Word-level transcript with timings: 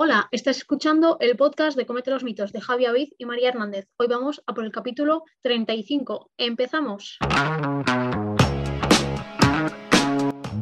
Hola, 0.00 0.28
estás 0.30 0.58
escuchando 0.58 1.16
el 1.18 1.36
podcast 1.36 1.76
de 1.76 1.84
Comete 1.84 2.12
los 2.12 2.22
mitos 2.22 2.52
de 2.52 2.60
Javi 2.60 2.86
Avid 2.86 3.08
y 3.18 3.24
María 3.24 3.48
Hernández. 3.48 3.88
Hoy 3.96 4.06
vamos 4.06 4.40
a 4.46 4.54
por 4.54 4.64
el 4.64 4.70
capítulo 4.70 5.24
35. 5.42 6.30
Empezamos. 6.36 7.18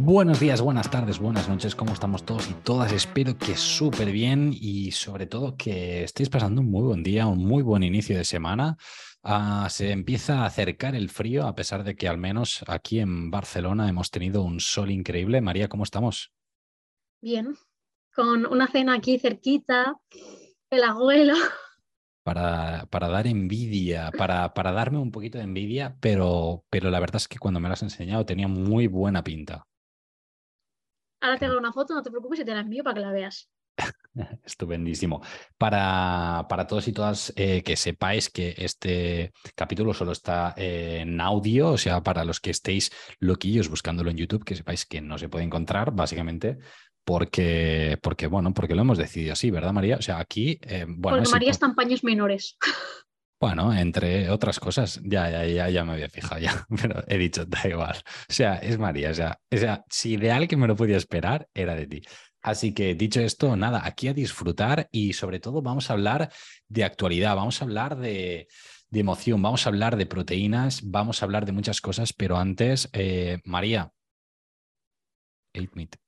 Buenos 0.00 0.40
días, 0.40 0.62
buenas 0.62 0.90
tardes, 0.90 1.18
buenas 1.18 1.50
noches, 1.50 1.74
¿cómo 1.74 1.92
estamos 1.92 2.24
todos 2.24 2.48
y 2.48 2.54
todas? 2.54 2.92
Espero 2.92 3.36
que 3.36 3.56
súper 3.56 4.10
bien 4.10 4.54
y 4.58 4.92
sobre 4.92 5.26
todo 5.26 5.54
que 5.54 6.04
estéis 6.04 6.30
pasando 6.30 6.62
un 6.62 6.70
muy 6.70 6.84
buen 6.84 7.02
día, 7.02 7.26
un 7.26 7.46
muy 7.46 7.62
buen 7.62 7.82
inicio 7.82 8.16
de 8.16 8.24
semana. 8.24 8.78
Ah, 9.22 9.68
se 9.68 9.90
empieza 9.90 10.44
a 10.44 10.46
acercar 10.46 10.94
el 10.94 11.10
frío, 11.10 11.46
a 11.46 11.54
pesar 11.54 11.84
de 11.84 11.94
que 11.94 12.08
al 12.08 12.16
menos 12.16 12.64
aquí 12.68 13.00
en 13.00 13.30
Barcelona 13.30 13.90
hemos 13.90 14.10
tenido 14.10 14.42
un 14.42 14.60
sol 14.60 14.90
increíble. 14.90 15.42
María, 15.42 15.68
¿cómo 15.68 15.84
estamos? 15.84 16.32
Bien, 17.20 17.54
con 18.16 18.46
una 18.46 18.66
cena 18.66 18.94
aquí 18.94 19.18
cerquita, 19.18 20.00
el 20.70 20.82
abuelo. 20.82 21.34
Para, 22.24 22.86
para 22.86 23.08
dar 23.08 23.26
envidia, 23.26 24.10
para, 24.10 24.52
para, 24.54 24.72
darme 24.72 24.98
un 24.98 25.12
poquito 25.12 25.38
de 25.38 25.44
envidia, 25.44 25.96
pero, 26.00 26.64
pero 26.70 26.90
la 26.90 26.98
verdad 26.98 27.16
es 27.16 27.28
que 27.28 27.38
cuando 27.38 27.60
me 27.60 27.68
lo 27.68 27.74
has 27.74 27.82
enseñado 27.82 28.24
tenía 28.26 28.48
muy 28.48 28.88
buena 28.88 29.22
pinta. 29.22 29.66
Ahora 31.20 31.38
te 31.38 31.44
hago 31.44 31.58
una 31.58 31.72
foto, 31.72 31.94
no 31.94 32.02
te 32.02 32.10
preocupes 32.10 32.40
y 32.40 32.44
te 32.44 32.54
la 32.54 32.60
envío 32.60 32.82
para 32.82 32.94
que 32.94 33.00
la 33.00 33.12
veas. 33.12 33.48
Estupendísimo. 34.44 35.22
Para, 35.58 36.46
para, 36.48 36.66
todos 36.66 36.88
y 36.88 36.92
todas 36.92 37.32
eh, 37.36 37.62
que 37.62 37.76
sepáis 37.76 38.30
que 38.30 38.54
este 38.56 39.32
capítulo 39.54 39.92
solo 39.92 40.12
está 40.12 40.54
en 40.56 41.20
audio, 41.20 41.72
o 41.72 41.78
sea, 41.78 42.02
para 42.02 42.24
los 42.24 42.40
que 42.40 42.50
estéis 42.50 42.90
loquillos 43.20 43.68
buscándolo 43.68 44.10
en 44.10 44.16
YouTube, 44.16 44.44
que 44.44 44.56
sepáis 44.56 44.86
que 44.86 45.00
no 45.00 45.18
se 45.18 45.28
puede 45.28 45.44
encontrar, 45.44 45.92
básicamente, 45.92 46.58
porque, 47.06 47.98
porque 48.02 48.26
bueno, 48.26 48.52
porque 48.52 48.74
lo 48.74 48.82
hemos 48.82 48.98
decidido 48.98 49.34
así, 49.34 49.52
¿verdad, 49.52 49.72
María? 49.72 49.96
O 49.96 50.02
sea, 50.02 50.18
aquí, 50.18 50.58
eh, 50.62 50.84
bueno. 50.88 51.18
Porque 51.18 51.30
María 51.30 51.52
está 51.52 51.66
en 51.66 51.76
paños 51.76 52.02
menores. 52.02 52.58
Bueno, 53.40 53.72
entre 53.72 54.28
otras 54.28 54.58
cosas, 54.58 55.00
ya, 55.04 55.30
ya, 55.30 55.46
ya, 55.46 55.70
ya 55.70 55.84
me 55.84 55.92
había 55.92 56.08
fijado 56.08 56.40
ya, 56.40 56.66
pero 56.82 57.04
he 57.06 57.16
dicho, 57.16 57.44
da 57.44 57.60
igual. 57.68 57.96
O 58.28 58.32
sea, 58.32 58.56
es 58.56 58.76
María, 58.78 59.10
o 59.10 59.14
sea, 59.14 59.38
o 59.52 59.56
sea, 59.56 59.84
si 59.88 60.14
ideal 60.14 60.48
que 60.48 60.56
me 60.56 60.66
lo 60.66 60.74
podía 60.74 60.96
esperar 60.96 61.46
era 61.54 61.76
de 61.76 61.86
ti. 61.86 62.02
Así 62.42 62.74
que 62.74 62.96
dicho 62.96 63.20
esto, 63.20 63.54
nada, 63.54 63.82
aquí 63.84 64.08
a 64.08 64.14
disfrutar 64.14 64.88
y 64.90 65.12
sobre 65.12 65.38
todo 65.38 65.62
vamos 65.62 65.90
a 65.90 65.92
hablar 65.92 66.32
de 66.68 66.82
actualidad, 66.82 67.36
vamos 67.36 67.62
a 67.62 67.66
hablar 67.66 67.96
de, 67.98 68.48
emoción, 68.90 69.40
vamos 69.42 69.66
a 69.66 69.68
hablar 69.68 69.96
de 69.96 70.06
proteínas, 70.06 70.80
vamos 70.82 71.22
a 71.22 71.26
hablar 71.26 71.46
de 71.46 71.52
muchas 71.52 71.80
cosas, 71.80 72.12
pero 72.12 72.36
antes, 72.36 72.88
eh, 72.92 73.38
María, 73.44 73.92
Eight 75.52 75.70
Meat. 75.74 76.05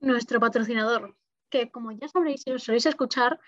Nuestro 0.00 0.40
patrocinador, 0.40 1.16
que 1.50 1.70
como 1.70 1.92
ya 1.92 2.08
sabréis 2.08 2.42
si 2.42 2.50
os 2.52 2.64
soléis 2.64 2.86
escuchar, 2.86 3.38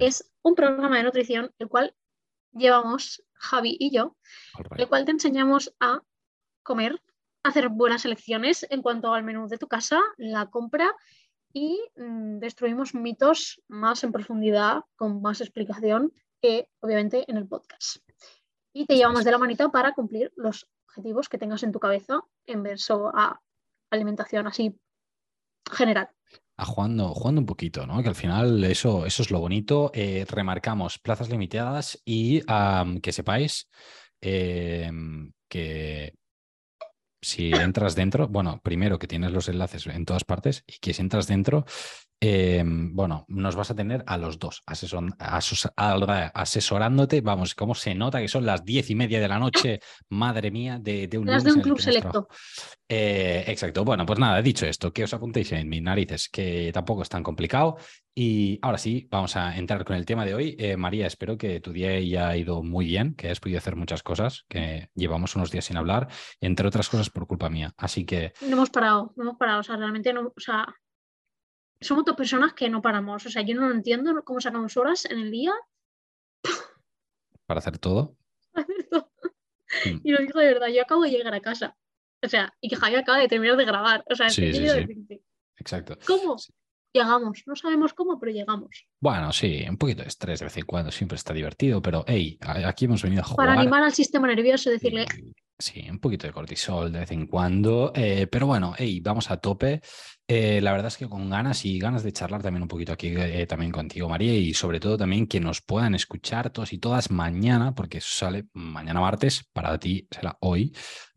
es 0.00 0.30
un 0.42 0.54
programa 0.54 0.96
de 0.96 1.04
nutrición 1.04 1.52
el 1.58 1.68
cual 1.68 1.94
llevamos 2.52 3.22
Javi 3.34 3.76
y 3.78 3.90
yo, 3.90 4.16
el 4.76 4.88
cual 4.88 5.04
te 5.04 5.12
enseñamos 5.12 5.74
a 5.80 6.02
comer 6.62 7.00
hacer 7.42 7.68
buenas 7.68 8.04
elecciones 8.04 8.66
en 8.68 8.82
cuanto 8.82 9.12
al 9.14 9.24
menú 9.24 9.48
de 9.48 9.58
tu 9.58 9.66
casa, 9.66 10.00
la 10.18 10.50
compra 10.50 10.94
y 11.52 11.80
mm, 11.96 12.38
destruimos 12.38 12.94
mitos 12.94 13.62
más 13.68 14.04
en 14.04 14.12
profundidad, 14.12 14.84
con 14.96 15.20
más 15.22 15.40
explicación 15.40 16.12
que 16.40 16.68
obviamente 16.80 17.24
en 17.30 17.36
el 17.36 17.48
podcast. 17.48 17.98
Y 18.72 18.86
te 18.86 18.96
llevamos 18.96 19.24
de 19.24 19.30
la 19.32 19.38
manita 19.38 19.68
para 19.70 19.92
cumplir 19.92 20.32
los 20.36 20.68
objetivos 20.86 21.28
que 21.28 21.38
tengas 21.38 21.62
en 21.62 21.72
tu 21.72 21.80
cabeza 21.80 22.20
en 22.46 22.62
verso 22.62 23.10
a 23.14 23.40
alimentación 23.90 24.46
así 24.46 24.78
general. 25.70 26.10
A 26.56 26.64
jugando, 26.64 27.14
jugando 27.14 27.40
un 27.40 27.46
poquito, 27.46 27.86
¿no? 27.86 28.02
Que 28.02 28.08
al 28.10 28.14
final 28.14 28.62
eso, 28.64 29.06
eso 29.06 29.22
es 29.22 29.30
lo 29.30 29.40
bonito. 29.40 29.90
Eh, 29.94 30.26
remarcamos 30.28 30.98
plazas 30.98 31.30
limitadas 31.30 32.00
y 32.04 32.42
que 33.02 33.12
sepáis 33.12 33.68
em, 34.20 35.32
que 35.48 36.14
si 37.22 37.52
entras 37.52 37.94
dentro, 37.94 38.28
bueno, 38.28 38.60
primero 38.62 38.98
que 38.98 39.06
tienes 39.06 39.32
los 39.32 39.48
enlaces 39.48 39.86
en 39.86 40.04
todas 40.04 40.24
partes 40.24 40.64
y 40.66 40.78
que 40.80 40.94
si 40.94 41.02
entras 41.02 41.26
dentro, 41.26 41.64
em, 42.20 42.94
bueno, 42.94 43.24
nos 43.28 43.56
vas 43.56 43.70
a 43.70 43.74
tener 43.74 44.04
a 44.06 44.18
los 44.18 44.38
dos 44.38 44.62
asesorándote. 44.66 47.20
Vamos, 47.20 47.54
cómo 47.54 47.74
se 47.74 47.94
nota 47.94 48.20
que 48.20 48.28
son 48.28 48.46
las 48.46 48.64
diez 48.64 48.90
y 48.90 48.94
media 48.94 49.20
de 49.20 49.28
la 49.28 49.38
noche, 49.38 49.80
madre 50.10 50.50
mía, 50.50 50.78
de, 50.80 51.08
un, 51.18 51.26
las 51.26 51.44
de 51.44 51.52
un 51.52 51.60
club 51.60 51.80
selecto. 51.80 52.28
Eh, 52.88 53.44
exacto. 53.46 53.84
Bueno, 53.84 54.04
pues 54.04 54.18
nada, 54.18 54.42
dicho 54.42 54.66
esto, 54.66 54.92
que 54.92 55.04
os 55.04 55.14
apuntéis 55.14 55.52
en 55.52 55.68
mis 55.68 55.82
narices, 55.82 56.28
que 56.28 56.70
tampoco 56.72 57.02
es 57.02 57.08
tan 57.08 57.22
complicado. 57.22 57.76
Y 58.14 58.58
ahora 58.62 58.78
sí, 58.78 59.06
vamos 59.10 59.36
a 59.36 59.56
entrar 59.56 59.84
con 59.84 59.96
el 59.96 60.04
tema 60.04 60.24
de 60.24 60.34
hoy. 60.34 60.56
Eh, 60.58 60.76
María, 60.76 61.06
espero 61.06 61.38
que 61.38 61.60
tu 61.60 61.72
día 61.72 61.90
haya 61.90 62.36
ido 62.36 62.62
muy 62.62 62.86
bien, 62.86 63.14
que 63.14 63.28
hayas 63.28 63.40
podido 63.40 63.58
hacer 63.58 63.76
muchas 63.76 64.02
cosas, 64.02 64.44
que 64.48 64.88
llevamos 64.94 65.36
unos 65.36 65.50
días 65.50 65.64
sin 65.64 65.76
hablar, 65.76 66.08
entre 66.40 66.66
otras 66.66 66.88
cosas 66.88 67.08
por 67.08 67.26
culpa 67.26 67.48
mía. 67.48 67.72
Así 67.76 68.04
que. 68.04 68.32
No 68.42 68.56
hemos 68.56 68.70
parado, 68.70 69.12
no 69.16 69.22
hemos 69.22 69.36
parado. 69.36 69.60
O 69.60 69.62
sea, 69.62 69.76
realmente 69.76 70.12
no. 70.12 70.32
O 70.36 70.40
sea, 70.40 70.66
somos 71.80 72.04
dos 72.04 72.16
personas 72.16 72.52
que 72.52 72.68
no 72.68 72.82
paramos. 72.82 73.24
O 73.26 73.30
sea, 73.30 73.42
yo 73.42 73.54
no 73.54 73.70
entiendo 73.70 74.22
cómo 74.24 74.40
sacamos 74.40 74.76
horas 74.76 75.04
en 75.06 75.18
el 75.18 75.30
día. 75.30 75.52
Para 77.46 77.58
hacer 77.58 77.78
todo. 77.78 78.16
Mm. 79.86 80.00
Y 80.02 80.10
lo 80.10 80.18
digo 80.18 80.40
de 80.40 80.46
verdad, 80.46 80.68
yo 80.68 80.82
acabo 80.82 81.02
de 81.02 81.10
llegar 81.10 81.32
a 81.32 81.40
casa. 81.40 81.76
O 82.22 82.28
sea, 82.28 82.52
y 82.60 82.68
que 82.68 82.76
Javi 82.76 82.96
acaba 82.96 83.18
de 83.18 83.28
terminar 83.28 83.56
de 83.56 83.64
grabar. 83.64 84.04
O 84.10 84.14
sea, 84.14 84.28
sí, 84.28 84.52
sí, 84.52 84.68
sí. 84.68 85.22
Exacto. 85.56 85.96
¿Cómo? 86.06 86.36
Llegamos, 86.92 87.44
no 87.46 87.54
sabemos 87.54 87.94
cómo, 87.94 88.18
pero 88.18 88.32
llegamos. 88.32 88.84
Bueno, 88.98 89.32
sí, 89.32 89.64
un 89.68 89.76
poquito 89.76 90.02
de 90.02 90.08
estrés 90.08 90.40
de 90.40 90.46
vez 90.46 90.56
en 90.56 90.64
cuando 90.64 90.90
siempre 90.90 91.14
está 91.14 91.32
divertido, 91.32 91.80
pero 91.80 92.04
hey, 92.06 92.36
aquí 92.40 92.86
hemos 92.86 93.02
venido 93.02 93.22
a 93.22 93.24
jugar. 93.24 93.46
Para 93.46 93.60
animar 93.60 93.84
al 93.84 93.92
sistema 93.92 94.26
nervioso, 94.26 94.70
decirle. 94.70 95.06
Sí, 95.56 95.88
un 95.88 96.00
poquito 96.00 96.26
de 96.26 96.32
cortisol 96.32 96.90
de 96.90 97.00
vez 97.00 97.12
en 97.12 97.26
cuando, 97.26 97.92
eh, 97.94 98.26
pero 98.26 98.46
bueno, 98.46 98.74
hey, 98.76 98.98
vamos 99.00 99.30
a 99.30 99.36
tope. 99.36 99.80
Eh, 100.32 100.60
la 100.60 100.70
verdad 100.70 100.86
es 100.86 100.96
que 100.96 101.08
con 101.08 101.28
ganas 101.28 101.64
y 101.64 101.80
ganas 101.80 102.04
de 102.04 102.12
charlar 102.12 102.40
también 102.40 102.62
un 102.62 102.68
poquito 102.68 102.92
aquí 102.92 103.08
eh, 103.16 103.48
también 103.48 103.72
contigo, 103.72 104.08
María, 104.08 104.32
y 104.32 104.54
sobre 104.54 104.78
todo 104.78 104.96
también 104.96 105.26
que 105.26 105.40
nos 105.40 105.60
puedan 105.60 105.96
escuchar 105.96 106.50
todos 106.50 106.72
y 106.72 106.78
todas 106.78 107.10
mañana, 107.10 107.74
porque 107.74 107.98
eso 107.98 108.10
sale 108.12 108.46
mañana 108.52 109.00
martes, 109.00 109.42
para 109.52 109.76
ti 109.80 110.06
será 110.08 110.38
hoy, 110.40 110.72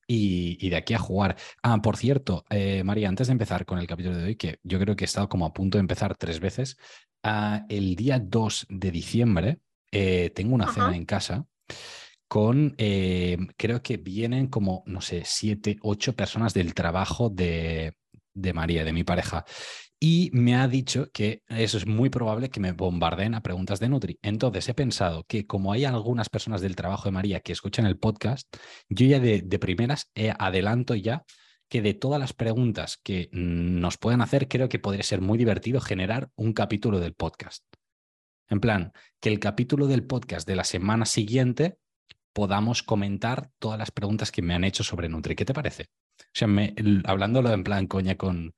y, 0.08 0.68
de 0.68 0.76
aquí 0.76 0.96
a 0.96 0.98
jugar. 0.98 1.36
Ah, 1.62 1.80
por 1.80 1.96
cierto, 1.96 2.44
eh, 2.50 2.84
María, 2.84 3.08
antes 3.08 3.28
de 3.28 3.34
empezar 3.34 3.68
con 3.68 3.78
el 3.78 3.86
capítulo 3.86 4.18
de 4.18 4.24
hoy, 4.24 4.36
que 4.36 4.58
yo 4.64 4.80
creo 4.80 4.96
que 4.96 5.04
he 5.04 5.06
estado 5.06 5.30
como 5.30 5.46
a 5.46 5.54
punto 5.54 5.78
de 5.78 5.82
empezar 5.82 6.18
tres 6.18 6.40
veces, 6.40 6.78
ah, 7.22 7.68
el 7.70 7.96
día 7.96 8.18
2 8.20 8.66
de 8.68 8.90
diciembre 8.90 9.60
tengo 9.92 10.56
una 10.56 10.74
cena 10.74 10.96
en 10.96 11.06
casa 11.06 11.46
con, 12.28 12.74
eh, 12.80 13.38
creo 13.58 13.84
que 13.84 13.98
vienen 13.98 14.48
como, 14.48 14.82
no 14.88 15.02
sé, 15.02 15.22
siete, 15.24 15.78
ocho 15.84 16.16
personas 16.16 16.56
del 16.56 16.74
trabajo 16.74 17.30
de, 17.30 17.94
de 18.34 18.54
María, 18.54 18.84
de 18.84 18.94
mi 18.94 19.04
pareja 19.04 19.46
y 20.06 20.32
me 20.34 20.54
ha 20.58 20.68
dicho 20.68 21.10
que 21.14 21.44
eso 21.48 21.78
es 21.78 21.88
muy 21.88 22.10
probable 22.10 22.50
que 22.50 22.60
me 22.60 22.74
bombardeen 22.74 23.36
a 23.36 23.42
preguntas 23.42 23.80
de 23.80 23.88
Nutri. 23.88 24.20
Entonces 24.22 24.68
he 24.68 24.74
pensado 24.74 25.24
que 25.24 25.48
como 25.48 25.72
hay 25.72 25.86
algunas 25.86 26.28
personas 26.28 26.60
del 26.60 26.76
trabajo 26.76 27.06
de 27.06 27.14
María 27.14 27.40
que 27.40 27.54
escuchan 27.54 27.86
el 27.86 27.98
podcast, 27.98 28.54
yo 28.90 29.06
ya 29.06 29.22
de, 29.22 29.42
primeras 29.60 30.12
adelanto 30.40 30.94
ya 30.96 31.24
que 31.70 31.82
de 31.82 31.94
todas 31.94 32.20
las 32.20 32.34
preguntas 32.34 33.00
que 33.02 33.30
nos 33.32 33.98
pueden 33.98 34.20
hacer, 34.20 34.50
creo 34.50 34.68
que 34.68 34.78
podría 34.78 35.04
ser 35.04 35.22
muy 35.22 35.38
divertido 35.38 35.80
generar 35.80 36.30
un 36.36 36.52
capítulo 36.52 37.00
del 37.00 37.14
podcast. 37.14 37.64
En 38.50 38.60
plan, 38.60 38.92
que 39.22 39.30
el 39.30 39.40
capítulo 39.40 39.88
del 39.88 40.06
podcast 40.06 40.46
de 40.46 40.58
la 40.58 40.66
semana 40.66 41.06
siguiente 41.06 41.78
podamos 42.34 42.84
comentar 42.84 43.52
todas 43.58 43.80
las 43.80 43.92
preguntas 43.92 44.34
que 44.34 44.42
me 44.42 44.54
han 44.54 44.66
hecho 44.66 44.84
sobre 44.84 45.08
Nutri. 45.08 45.34
¿Qué 45.34 45.46
te 45.46 45.54
parece? 45.54 45.86
O 46.20 46.32
sea, 46.34 46.48
hablándolo 47.06 47.52
en 47.52 47.64
plan 47.64 47.88
coña 47.88 48.16
con, 48.16 48.54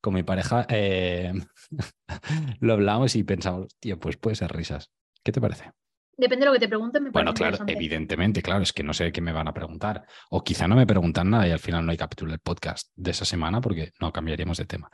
con 0.00 0.14
mi 0.14 0.22
pareja 0.22 0.66
eh, 0.68 1.32
lo 2.60 2.72
hablamos 2.72 3.16
y 3.16 3.24
pensamos, 3.24 3.76
tío, 3.78 3.98
pues 3.98 4.16
puede 4.16 4.36
ser 4.36 4.52
risas. 4.52 4.90
¿Qué 5.22 5.32
te 5.32 5.40
parece? 5.40 5.72
Depende 6.18 6.44
de 6.44 6.46
lo 6.46 6.52
que 6.52 6.58
te 6.58 6.68
pregunten. 6.68 7.04
Me 7.04 7.10
bueno, 7.10 7.32
claro, 7.32 7.58
evidentemente, 7.68 8.42
claro, 8.42 8.64
es 8.64 8.72
que 8.72 8.82
no 8.82 8.92
sé 8.92 9.12
qué 9.12 9.20
me 9.20 9.30
van 9.30 9.46
a 9.46 9.54
preguntar. 9.54 10.04
O 10.30 10.42
quizá 10.42 10.66
no 10.66 10.74
me 10.74 10.84
preguntan 10.84 11.30
nada 11.30 11.46
y 11.46 11.52
al 11.52 11.60
final 11.60 11.86
no 11.86 11.92
hay 11.92 11.96
capítulo 11.96 12.32
del 12.32 12.40
podcast 12.40 12.90
de 12.96 13.12
esa 13.12 13.24
semana 13.24 13.60
porque 13.60 13.92
no 14.00 14.12
cambiaríamos 14.12 14.58
de 14.58 14.64
tema. 14.64 14.90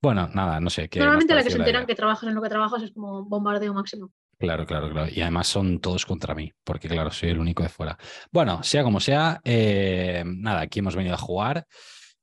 Bueno, 0.00 0.28
nada, 0.32 0.60
no 0.60 0.70
sé. 0.70 0.88
¿qué 0.88 1.00
Normalmente 1.00 1.34
la 1.34 1.42
que 1.42 1.50
se 1.50 1.58
enteran 1.58 1.84
que 1.84 1.96
trabajas 1.96 2.28
en 2.28 2.34
lo 2.36 2.42
que 2.42 2.48
trabajas 2.48 2.82
es 2.84 2.92
como 2.92 3.24
bombardeo 3.24 3.74
máximo. 3.74 4.12
Claro, 4.38 4.64
claro, 4.66 4.88
claro. 4.90 5.10
Y 5.12 5.20
además 5.20 5.48
son 5.48 5.80
todos 5.80 6.06
contra 6.06 6.34
mí, 6.34 6.52
porque 6.62 6.88
claro, 6.88 7.10
soy 7.10 7.30
el 7.30 7.40
único 7.40 7.64
de 7.64 7.68
fuera. 7.68 7.98
Bueno, 8.30 8.62
sea 8.62 8.84
como 8.84 9.00
sea, 9.00 9.40
eh, 9.44 10.22
nada, 10.24 10.60
aquí 10.60 10.78
hemos 10.78 10.94
venido 10.94 11.14
a 11.14 11.18
jugar. 11.18 11.66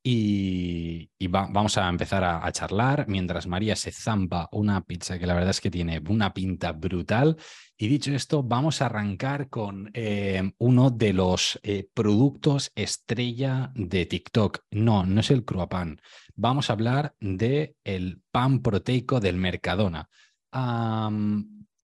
y, 0.07 1.09
vamos 1.27 1.77
a 1.77 1.89
empezar 1.89 2.23
a, 2.23 2.51
charlar 2.51 3.05
mientras 3.07 3.47
María 3.47 3.75
se 3.75 3.91
zampa 3.91 4.47
una 4.51 4.81
pizza 4.81 5.17
que 5.17 5.25
la 5.25 5.33
verdad 5.33 5.49
es 5.49 5.59
que 5.61 5.71
tiene 5.71 6.01
una 6.07 6.33
pinta 6.33 6.71
brutal. 6.73 7.37
Y 7.77 7.87
dicho 7.87 8.13
esto, 8.13 8.43
vamos 8.43 8.81
a 8.81 8.85
arrancar 8.85 9.49
con 9.49 9.89
eh, 9.93 10.53
uno 10.59 10.91
de 10.91 11.11
los 11.11 11.59
eh, 11.63 11.89
productos 11.93 12.71
estrella 12.75 13.71
de 13.75 14.05
TikTok. 14.05 14.59
No, 14.71 15.05
no 15.05 15.19
es 15.19 15.31
el 15.31 15.43
Cruapan. 15.43 15.99
Vamos 16.35 16.69
a 16.69 16.73
hablar 16.73 17.15
del 17.19 17.75
el 17.83 18.21
pan 18.31 18.61
proteico 18.61 19.19
del 19.19 19.37
Mercadona. 19.37 20.07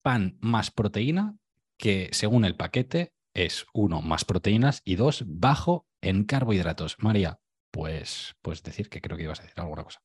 Pan 0.06 0.38
más 0.40 0.70
proteína 0.70 1.36
que 1.76 2.10
según 2.12 2.44
el 2.44 2.54
paquete 2.54 3.12
es 3.34 3.66
uno 3.74 4.02
más 4.02 4.24
proteínas 4.24 4.80
y 4.84 4.94
dos 4.94 5.24
bajo 5.26 5.88
en 6.00 6.22
carbohidratos. 6.22 6.94
María, 7.00 7.40
pues, 7.72 8.36
pues 8.40 8.62
decir 8.62 8.88
que 8.88 9.00
creo 9.00 9.16
que 9.16 9.24
ibas 9.24 9.40
a 9.40 9.42
decir 9.42 9.58
alguna 9.58 9.82
cosa. 9.82 10.00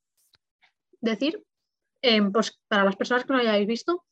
Decir, 1.02 1.44
em, 2.02 2.32
pues 2.32 2.60
para 2.68 2.84
las 2.84 2.96
personas 2.96 3.26
que 3.26 3.34
no 3.34 3.38
hayáis 3.38 3.68
visto, 3.68 4.04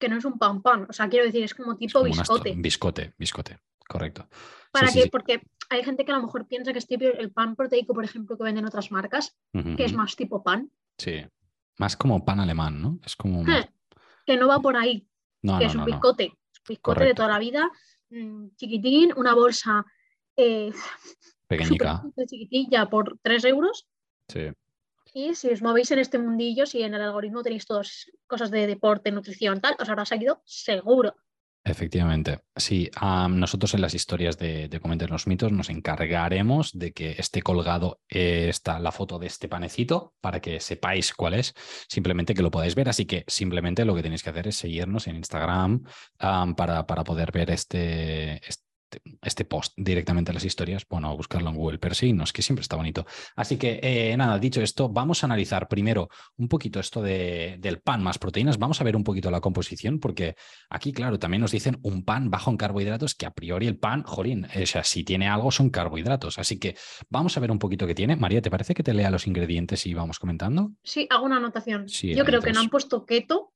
que 0.00 0.08
no 0.08 0.16
es 0.16 0.24
un 0.24 0.40
pan 0.40 0.60
pan. 0.60 0.88
O 0.90 0.92
sea, 0.92 1.08
quiero 1.08 1.26
decir, 1.26 1.44
es 1.44 1.54
como 1.54 1.76
tipo 1.76 2.02
biscote. 2.02 2.54
Biscote, 2.56 3.14
biscote, 3.16 3.60
correcto. 3.88 4.28
¿Para 4.72 4.90
qué? 4.90 5.06
Porque 5.06 5.40
hay 5.70 5.84
gente 5.84 6.04
que 6.04 6.10
a 6.10 6.16
lo 6.16 6.22
mejor 6.24 6.48
piensa 6.48 6.72
que 6.72 6.80
es 6.80 6.88
tipo 6.88 7.04
el 7.04 7.30
pan 7.30 7.54
proteico, 7.54 7.94
por 7.94 8.04
ejemplo, 8.04 8.36
que 8.36 8.42
venden 8.42 8.66
otras 8.66 8.90
marcas, 8.90 9.38
que 9.52 9.84
es 9.84 9.92
más 9.92 10.16
tipo 10.16 10.42
pan. 10.42 10.72
Sí, 10.98 11.24
más 11.76 11.96
como 11.96 12.24
pan 12.24 12.40
alemán, 12.40 12.82
¿no? 12.82 12.98
Es 13.04 13.14
como... 13.14 13.48
Eh, 13.48 13.70
que 14.26 14.36
no 14.36 14.46
va 14.46 14.60
por 14.60 14.76
ahí, 14.76 15.07
que 15.42 15.64
es 15.64 15.74
un 15.74 15.84
biscote. 15.84 16.32
Biscote 16.68 17.04
de 17.04 17.14
toda 17.14 17.28
la 17.28 17.38
vida, 17.38 17.70
mm, 18.10 18.48
chiquitín, 18.56 19.12
una 19.16 19.34
bolsa 19.34 19.84
eh, 20.36 20.72
chiquitilla 22.26 22.88
por 22.90 23.18
3 23.22 23.44
euros. 23.46 23.86
Sí. 24.28 24.50
Y 25.14 25.34
si 25.34 25.48
os 25.50 25.62
movéis 25.62 25.90
en 25.90 25.98
este 25.98 26.18
mundillo, 26.18 26.66
si 26.66 26.82
en 26.82 26.94
el 26.94 27.02
algoritmo 27.02 27.42
tenéis 27.42 27.66
todas 27.66 28.10
cosas 28.26 28.50
de 28.50 28.66
deporte, 28.66 29.10
nutrición, 29.10 29.60
tal, 29.60 29.74
os 29.80 29.88
habrá 29.88 30.04
salido 30.04 30.42
seguro. 30.44 31.16
Efectivamente. 31.64 32.40
Sí, 32.56 32.90
nosotros 33.30 33.74
en 33.74 33.82
las 33.82 33.94
historias 33.94 34.38
de, 34.38 34.68
de 34.68 34.80
Comenten 34.80 35.10
los 35.10 35.26
mitos 35.26 35.52
nos 35.52 35.68
encargaremos 35.68 36.72
de 36.72 36.92
que 36.92 37.16
esté 37.18 37.42
colgado 37.42 38.00
eh, 38.08 38.50
la 38.80 38.92
foto 38.92 39.18
de 39.18 39.26
este 39.26 39.48
panecito 39.48 40.14
para 40.20 40.40
que 40.40 40.60
sepáis 40.60 41.12
cuál 41.12 41.34
es, 41.34 41.54
simplemente 41.88 42.34
que 42.34 42.42
lo 42.42 42.50
podáis 42.50 42.74
ver. 42.74 42.88
Así 42.88 43.04
que 43.04 43.24
simplemente 43.26 43.84
lo 43.84 43.94
que 43.94 44.02
tenéis 44.02 44.22
que 44.22 44.30
hacer 44.30 44.48
es 44.48 44.56
seguirnos 44.56 45.06
en 45.08 45.16
Instagram 45.16 45.82
para, 46.18 46.86
para, 46.86 47.04
poder 47.04 47.32
ver 47.32 47.50
este 47.50 48.40
este 49.22 49.44
post 49.44 49.74
directamente 49.76 50.30
a 50.30 50.34
las 50.34 50.44
historias, 50.44 50.86
bueno, 50.88 51.10
a 51.10 51.14
buscarlo 51.14 51.50
en 51.50 51.56
Google, 51.56 51.78
pero 51.78 51.94
sí, 51.94 52.12
no, 52.12 52.24
es 52.24 52.32
que 52.32 52.42
siempre 52.42 52.62
está 52.62 52.76
bonito. 52.76 53.06
Así 53.36 53.56
que 53.56 53.80
eh, 53.82 54.16
nada, 54.16 54.38
dicho 54.38 54.60
esto, 54.60 54.88
vamos 54.88 55.22
a 55.22 55.26
analizar 55.26 55.68
primero 55.68 56.08
un 56.36 56.48
poquito 56.48 56.80
esto 56.80 57.02
de, 57.02 57.56
del 57.58 57.80
pan 57.80 58.02
más 58.02 58.18
proteínas, 58.18 58.58
vamos 58.58 58.80
a 58.80 58.84
ver 58.84 58.96
un 58.96 59.04
poquito 59.04 59.30
la 59.30 59.40
composición, 59.40 59.98
porque 60.00 60.34
aquí, 60.70 60.92
claro, 60.92 61.18
también 61.18 61.40
nos 61.40 61.50
dicen 61.50 61.78
un 61.82 62.04
pan 62.04 62.30
bajo 62.30 62.50
en 62.50 62.56
carbohidratos, 62.56 63.14
que 63.14 63.26
a 63.26 63.30
priori 63.30 63.66
el 63.66 63.78
pan, 63.78 64.02
jolín, 64.02 64.46
o 64.46 64.66
sea, 64.66 64.84
si 64.84 65.04
tiene 65.04 65.28
algo 65.28 65.50
son 65.50 65.70
carbohidratos. 65.70 66.38
Así 66.38 66.58
que 66.58 66.76
vamos 67.08 67.36
a 67.36 67.40
ver 67.40 67.50
un 67.50 67.58
poquito 67.58 67.86
qué 67.86 67.94
tiene. 67.94 68.16
María, 68.16 68.42
¿te 68.42 68.50
parece 68.50 68.74
que 68.74 68.82
te 68.82 68.94
lea 68.94 69.10
los 69.10 69.26
ingredientes 69.26 69.86
y 69.86 69.94
vamos 69.94 70.18
comentando? 70.18 70.72
Sí, 70.82 71.06
hago 71.10 71.26
una 71.26 71.36
anotación. 71.36 71.86
Yo 71.86 72.24
creo 72.24 72.40
que 72.40 72.52
no 72.52 72.60
han 72.60 72.68
puesto 72.68 73.04
keto 73.04 73.52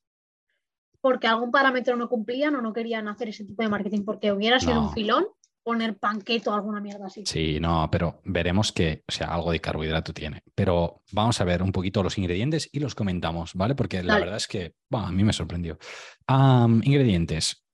porque 1.02 1.26
algún 1.26 1.50
parámetro 1.50 1.96
no 1.96 2.08
cumplían 2.08 2.54
o 2.54 2.62
no 2.62 2.72
querían 2.72 3.08
hacer 3.08 3.28
ese 3.28 3.44
tipo 3.44 3.62
de 3.62 3.68
marketing, 3.68 4.04
porque 4.04 4.32
hubiera 4.32 4.58
sido 4.60 4.80
un 4.80 4.92
filón 4.94 5.26
poner 5.62 5.98
panqueto 5.98 6.50
o 6.50 6.54
alguna 6.54 6.80
mierda 6.80 7.06
así. 7.06 7.24
Sí, 7.26 7.58
no, 7.60 7.88
pero 7.90 8.20
veremos 8.24 8.72
que, 8.72 9.04
o 9.06 9.12
sea, 9.12 9.28
algo 9.28 9.50
de 9.50 9.60
carbohidrato 9.60 10.12
tiene. 10.12 10.42
Pero 10.54 11.02
vamos 11.12 11.40
a 11.40 11.44
ver 11.44 11.62
un 11.62 11.72
poquito 11.72 12.02
los 12.02 12.18
ingredientes 12.18 12.68
y 12.72 12.80
los 12.80 12.94
comentamos, 12.94 13.54
¿vale? 13.54 13.74
Porque 13.74 14.02
la 14.02 14.18
verdad 14.18 14.36
es 14.36 14.46
que, 14.46 14.74
a 14.90 15.10
mí 15.10 15.24
me 15.24 15.32
sorprendió. 15.32 15.78
ingredientes. 16.28 17.64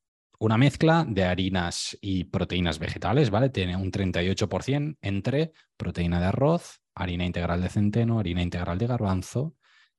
Una 0.40 0.56
mezcla 0.56 1.04
de 1.06 1.24
harinas 1.24 1.98
y 2.00 2.24
proteínas 2.24 2.78
vegetales, 2.78 3.28
¿vale? 3.28 3.50
Tiene 3.50 3.76
un 3.76 3.90
38% 3.90 4.96
entre 5.02 5.52
proteína 5.76 6.20
de 6.20 6.26
arroz, 6.26 6.80
harina 6.94 7.26
integral 7.26 7.60
de 7.60 7.68
centeno, 7.68 8.20
harina 8.20 8.40
integral 8.40 8.78
de 8.78 8.86
garbanzo, 8.86 9.56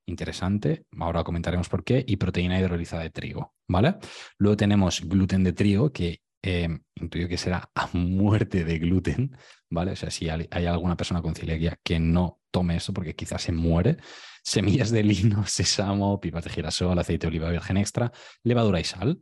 interesante, 0.09 0.85
ahora 1.00 1.23
comentaremos 1.23 1.69
por 1.69 1.83
qué, 1.83 2.03
y 2.06 2.17
proteína 2.17 2.59
hidrolizada 2.59 3.03
de 3.03 3.09
trigo, 3.09 3.53
¿vale? 3.67 3.95
Luego 4.38 4.57
tenemos 4.57 5.01
gluten 5.01 5.44
de 5.44 5.53
trigo, 5.53 5.91
que 5.91 6.21
eh, 6.41 6.69
intuyo 6.95 7.27
que 7.27 7.38
será 7.38 7.69
a 7.75 7.89
muerte 7.94 8.63
de 8.63 8.79
gluten, 8.79 9.35
¿vale? 9.69 9.91
O 9.91 9.95
sea, 9.95 10.09
si 10.09 10.29
hay, 10.29 10.65
alguna 10.65 10.95
persona 10.95 11.21
con 11.21 11.35
celiaquía 11.35 11.77
que 11.83 12.00
no 12.00 12.39
tome 12.51 12.77
eso 12.77 12.94
porque 12.94 13.15
quizás 13.15 13.41
se 13.41 13.51
muere, 13.51 13.97
semillas 14.44 14.89
de 14.91 15.03
lino, 15.03 15.44
sésamo, 15.47 16.19
pipas 16.19 16.45
de 16.45 16.50
girasol, 16.50 16.97
aceite 16.97 17.27
de 17.27 17.29
oliva 17.29 17.50
virgen 17.50 17.77
extra, 17.77 18.12
levadura 18.44 18.79
y 18.79 18.85
sal. 18.85 19.21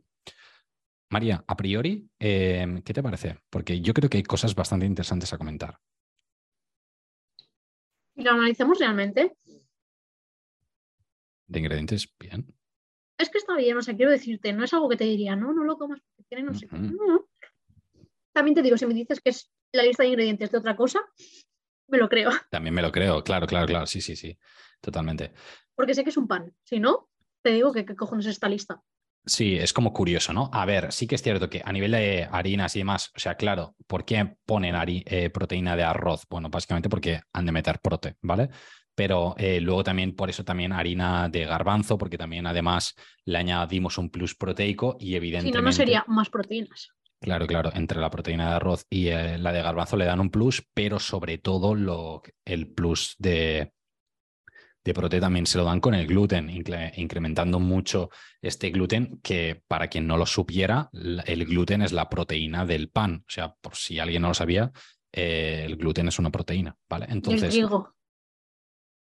María, 1.10 1.42
a 1.46 1.56
priori, 1.56 2.08
eh, 2.18 2.82
¿qué 2.84 2.92
te 2.92 3.02
parece? 3.02 3.38
Porque 3.50 3.80
yo 3.80 3.94
creo 3.94 4.10
que 4.10 4.18
hay 4.18 4.22
cosas 4.22 4.54
bastante 4.54 4.86
interesantes 4.86 5.32
a 5.32 5.38
comentar. 5.38 5.78
¿Y 8.14 8.22
lo 8.22 8.32
analizamos 8.32 8.78
realmente? 8.78 9.32
De 11.48 11.58
ingredientes, 11.58 12.14
bien. 12.18 12.54
Es 13.18 13.30
que 13.30 13.38
está 13.38 13.56
bien, 13.56 13.76
o 13.76 13.82
sea, 13.82 13.96
quiero 13.96 14.12
decirte, 14.12 14.52
no 14.52 14.64
es 14.64 14.72
algo 14.72 14.88
que 14.88 14.96
te 14.96 15.04
diría, 15.04 15.34
no, 15.34 15.52
no 15.52 15.64
lo 15.64 15.76
comas 15.76 16.00
porque 16.00 16.24
tiene 16.28 16.44
no 16.44 16.54
sé 16.54 16.68
También 18.32 18.54
te 18.54 18.62
digo, 18.62 18.76
si 18.76 18.86
me 18.86 18.94
dices 18.94 19.20
que 19.20 19.30
es 19.30 19.50
la 19.72 19.82
lista 19.82 20.04
de 20.04 20.10
ingredientes 20.10 20.52
de 20.52 20.58
otra 20.58 20.76
cosa, 20.76 21.00
me 21.88 21.98
lo 21.98 22.08
creo. 22.08 22.30
También 22.50 22.74
me 22.74 22.82
lo 22.82 22.92
creo, 22.92 23.24
claro, 23.24 23.46
claro, 23.46 23.66
claro, 23.66 23.86
sí, 23.86 24.00
sí, 24.00 24.14
sí, 24.14 24.38
totalmente. 24.80 25.32
Porque 25.74 25.94
sé 25.94 26.04
que 26.04 26.10
es 26.10 26.16
un 26.16 26.28
pan, 26.28 26.54
si 26.62 26.78
no, 26.78 27.08
te 27.42 27.50
digo 27.50 27.72
que 27.72 27.84
qué 27.84 27.96
cojones 27.96 28.26
es 28.26 28.32
esta 28.32 28.48
lista. 28.48 28.82
Sí, 29.26 29.56
es 29.56 29.72
como 29.72 29.92
curioso, 29.92 30.32
¿no? 30.32 30.48
A 30.52 30.64
ver, 30.64 30.90
sí 30.92 31.06
que 31.06 31.16
es 31.16 31.22
cierto 31.22 31.50
que 31.50 31.60
a 31.62 31.72
nivel 31.72 31.90
de 31.90 32.26
harinas 32.30 32.74
y 32.76 32.78
demás, 32.78 33.10
o 33.14 33.18
sea, 33.18 33.34
claro, 33.34 33.74
¿por 33.86 34.04
qué 34.04 34.36
ponen 34.46 34.74
eh, 35.04 35.28
proteína 35.30 35.76
de 35.76 35.82
arroz? 35.82 36.24
Bueno, 36.30 36.48
básicamente 36.48 36.88
porque 36.88 37.20
han 37.32 37.44
de 37.44 37.52
meter 37.52 37.80
prote, 37.80 38.16
¿vale? 38.22 38.48
Pero 38.98 39.36
eh, 39.38 39.60
luego 39.60 39.84
también 39.84 40.16
por 40.16 40.28
eso 40.28 40.44
también 40.44 40.72
harina 40.72 41.28
de 41.28 41.44
garbanzo, 41.44 41.96
porque 41.96 42.18
también 42.18 42.48
además 42.48 42.96
le 43.24 43.38
añadimos 43.38 43.96
un 43.96 44.10
plus 44.10 44.34
proteico 44.34 44.96
y 44.98 45.14
evidentemente... 45.14 45.56
Si 45.56 45.62
no, 45.62 45.68
no 45.68 45.72
sería 45.72 46.04
más 46.08 46.28
proteínas. 46.28 46.90
Claro, 47.20 47.46
claro, 47.46 47.70
entre 47.74 48.00
la 48.00 48.10
proteína 48.10 48.48
de 48.48 48.56
arroz 48.56 48.86
y 48.90 49.06
eh, 49.06 49.38
la 49.38 49.52
de 49.52 49.62
garbanzo 49.62 49.96
le 49.96 50.04
dan 50.04 50.18
un 50.18 50.30
plus, 50.30 50.66
pero 50.74 50.98
sobre 50.98 51.38
todo 51.38 51.76
lo, 51.76 52.22
el 52.44 52.72
plus 52.72 53.14
de, 53.18 53.72
de 54.84 54.94
prote 54.94 55.20
también 55.20 55.46
se 55.46 55.58
lo 55.58 55.64
dan 55.64 55.78
con 55.78 55.94
el 55.94 56.08
gluten, 56.08 56.50
incrementando 56.50 57.60
mucho 57.60 58.10
este 58.42 58.70
gluten, 58.70 59.20
que 59.22 59.62
para 59.68 59.86
quien 59.86 60.08
no 60.08 60.16
lo 60.16 60.26
supiera, 60.26 60.90
el 60.92 61.44
gluten 61.44 61.82
es 61.82 61.92
la 61.92 62.08
proteína 62.08 62.66
del 62.66 62.90
pan. 62.90 63.22
O 63.28 63.30
sea, 63.30 63.54
por 63.60 63.76
si 63.76 64.00
alguien 64.00 64.22
no 64.22 64.28
lo 64.28 64.34
sabía, 64.34 64.72
eh, 65.12 65.62
el 65.64 65.76
gluten 65.76 66.08
es 66.08 66.18
una 66.18 66.30
proteína, 66.30 66.76
¿vale? 66.88 67.06
Entonces. 67.08 67.56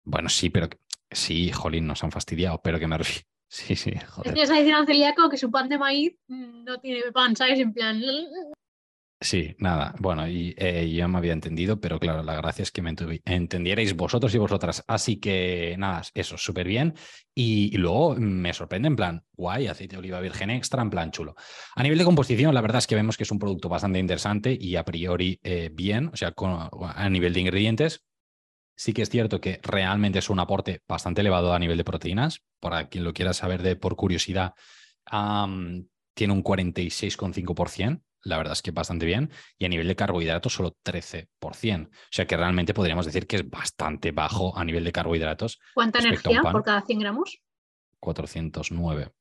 Bueno, 0.04 0.28
sí, 0.28 0.50
pero 0.50 0.68
sí, 1.10 1.50
jolín, 1.50 1.86
nos 1.86 2.04
han 2.04 2.12
fastidiado, 2.12 2.60
pero 2.62 2.78
que 2.78 2.86
me 2.86 2.98
refiero. 2.98 3.26
Sí, 3.46 3.76
sí, 3.76 3.92
joder. 4.08 4.36
Es 4.36 4.50
que 4.50 4.56
diciendo 4.56 4.82
a 4.82 4.86
celíaco 4.86 5.28
que 5.28 5.36
su 5.36 5.48
pan 5.48 5.68
de 5.68 5.78
maíz 5.78 6.16
no 6.26 6.80
tiene 6.80 7.12
pan, 7.12 7.37
¿sabes? 7.37 7.61
En 7.61 7.73
plan. 7.73 8.02
Sí, 9.20 9.54
nada. 9.58 9.94
Bueno, 10.00 10.28
y 10.28 10.54
eh, 10.58 10.90
yo 10.92 11.08
me 11.08 11.18
había 11.18 11.32
entendido, 11.32 11.80
pero 11.80 11.99
claro, 11.99 12.23
la 12.23 12.34
gracia 12.34 12.62
es 12.62 12.70
que 12.70 12.82
me 12.82 12.94
entendierais 13.25 13.96
vosotros 13.96 14.34
y 14.34 14.38
vosotras. 14.38 14.84
Así 14.87 15.16
que 15.16 15.76
nada, 15.78 16.02
eso, 16.14 16.37
súper 16.37 16.66
bien. 16.66 16.94
Y, 17.34 17.76
luego 17.78 18.16
me 18.16 18.52
sorprende 18.52 18.88
en 18.88 18.96
plan, 18.96 19.25
guay, 19.32 19.68
aceite 19.68 19.94
de 19.94 20.00
oliva 20.00 20.20
virgen 20.20 20.50
extra, 20.50 20.82
en 20.82 20.90
plan 20.90 21.11
chulo. 21.11 21.37
A 21.75 21.82
nivel 21.82 21.99
de 21.99 22.04
composición, 22.04 22.54
la 22.54 22.61
verdad 22.61 22.78
es 22.78 22.87
que 22.87 22.96
vemos 22.96 23.16
que 23.16 23.23
es 23.23 23.30
un 23.30 23.38
producto 23.38 23.68
bastante 23.68 23.99
interesante 23.99 24.56
y 24.61 24.76
a 24.76 24.84
priori 24.84 25.40
eh, 25.42 25.70
bien, 25.73 26.11
o 26.12 26.16
sea, 26.16 26.34
a 26.94 27.08
nivel 27.08 27.32
de 27.32 27.40
ingredientes, 27.40 28.04
Sí 28.76 28.93
que 28.93 29.02
es 29.02 29.09
cierto 29.11 29.40
que 29.40 29.61
realmente 29.62 30.19
es 30.19 30.31
un 30.31 30.40
aporte 30.40 30.83
bastante 30.88 31.21
elevado 31.21 31.54
a 31.54 31.59
nivel 31.59 31.76
de 31.76 31.85
proteínas. 31.85 32.43
Para 32.61 32.88
quien 32.88 33.04
lo 33.04 33.12
quiera 33.12 33.33
saber 33.33 33.62
de 33.62 33.76
por 33.76 33.97
curiosidad, 33.97 34.54
tiene 35.11 36.33
un 36.33 36.43
46,5%. 36.43 38.02
La 38.26 38.38
verdad 38.38 38.54
es 38.54 38.62
que 38.62 38.71
bastante 38.71 39.04
bien. 39.04 39.31
Y 39.59 39.66
a 39.66 39.69
nivel 39.69 39.87
de 39.87 39.97
carbohidratos, 39.97 40.54
solo 40.54 40.76
13%. 40.83 41.87
O 41.87 41.90
sea 42.11 42.26
que 42.26 42.37
realmente 42.37 42.73
podríamos 42.73 43.04
decir 43.04 43.26
que 43.26 43.37
es 43.37 43.49
bastante 43.49 44.12
bajo 44.12 44.57
a 44.57 44.64
nivel 44.64 44.83
de 44.83 44.93
carbohidratos. 44.93 45.61
¿Cuánta 45.75 45.99
energía 45.99 46.40
por 46.40 46.64
cada 46.64 46.81
100 46.81 46.99
gramos? 46.99 47.43
409. 48.00 49.12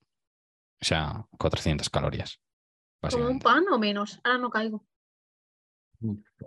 O 0.82 0.86
sea, 0.86 1.26
400 1.38 1.90
calorías. 1.90 2.40
¿Como 3.12 3.28
un 3.28 3.40
pan 3.40 3.66
o 3.70 3.78
menos? 3.78 4.22
Ahora 4.24 4.38
no 4.38 4.50
caigo. 4.50 4.86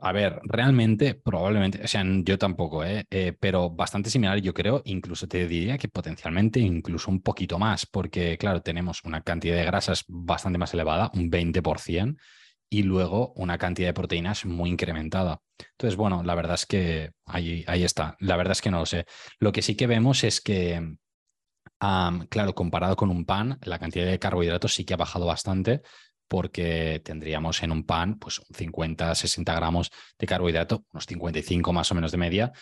A 0.02 0.12
ver, 0.12 0.40
realmente, 0.44 1.14
probablemente, 1.14 1.82
o 1.82 1.88
sea, 1.88 2.04
yo 2.04 2.38
tampoco, 2.38 2.84
¿eh? 2.84 3.04
¿eh? 3.10 3.34
pero 3.38 3.70
bastante 3.70 4.10
similar, 4.10 4.38
yo 4.40 4.52
creo, 4.52 4.82
incluso 4.84 5.26
te 5.26 5.46
diría 5.48 5.78
que 5.78 5.88
potencialmente 5.88 6.60
incluso 6.60 7.10
un 7.10 7.22
poquito 7.22 7.58
más, 7.58 7.86
porque 7.86 8.36
claro, 8.38 8.60
tenemos 8.62 9.02
una 9.04 9.22
cantidad 9.22 9.56
de 9.56 9.64
grasas 9.64 10.04
bastante 10.08 10.58
más 10.58 10.74
elevada, 10.74 11.10
un 11.14 11.30
20%, 11.30 12.16
y 12.68 12.82
luego 12.82 13.32
una 13.36 13.58
cantidad 13.58 13.88
de 13.88 13.94
proteínas 13.94 14.44
muy 14.44 14.70
incrementada. 14.70 15.40
Entonces, 15.72 15.96
bueno, 15.96 16.22
la 16.24 16.34
verdad 16.34 16.54
es 16.54 16.66
que 16.66 17.12
ahí, 17.24 17.64
ahí 17.66 17.84
está. 17.84 18.16
La 18.20 18.36
verdad 18.36 18.52
es 18.52 18.60
que 18.60 18.70
no 18.70 18.80
lo 18.80 18.86
sé. 18.86 19.06
Lo 19.38 19.52
que 19.52 19.62
sí 19.62 19.76
que 19.76 19.86
vemos 19.86 20.24
es 20.24 20.40
que, 20.40 20.96
claro, 22.28 22.54
comparado 22.54 22.96
con 22.96 23.10
un 23.10 23.24
pan, 23.24 23.58
la 23.62 23.78
cantidad 23.78 24.06
de 24.06 24.18
carbohidratos 24.18 24.74
sí 24.74 24.84
que 24.84 24.94
ha 24.94 24.96
bajado 24.96 25.26
bastante 25.26 25.82
porque 26.28 27.00
tendríamos 27.04 27.62
en 27.62 27.72
un 27.72 27.84
pan 27.84 28.18
pues 28.18 28.40
50, 28.52 29.14
60 29.14 29.54
gramos 29.54 29.90
de 30.18 30.26
carbohidrato, 30.26 30.84
unos 30.92 31.06
55 31.06 31.72
más 31.72 31.90
o 31.90 31.94
menos 31.94 32.12
de 32.12 32.18
media, 32.18 32.52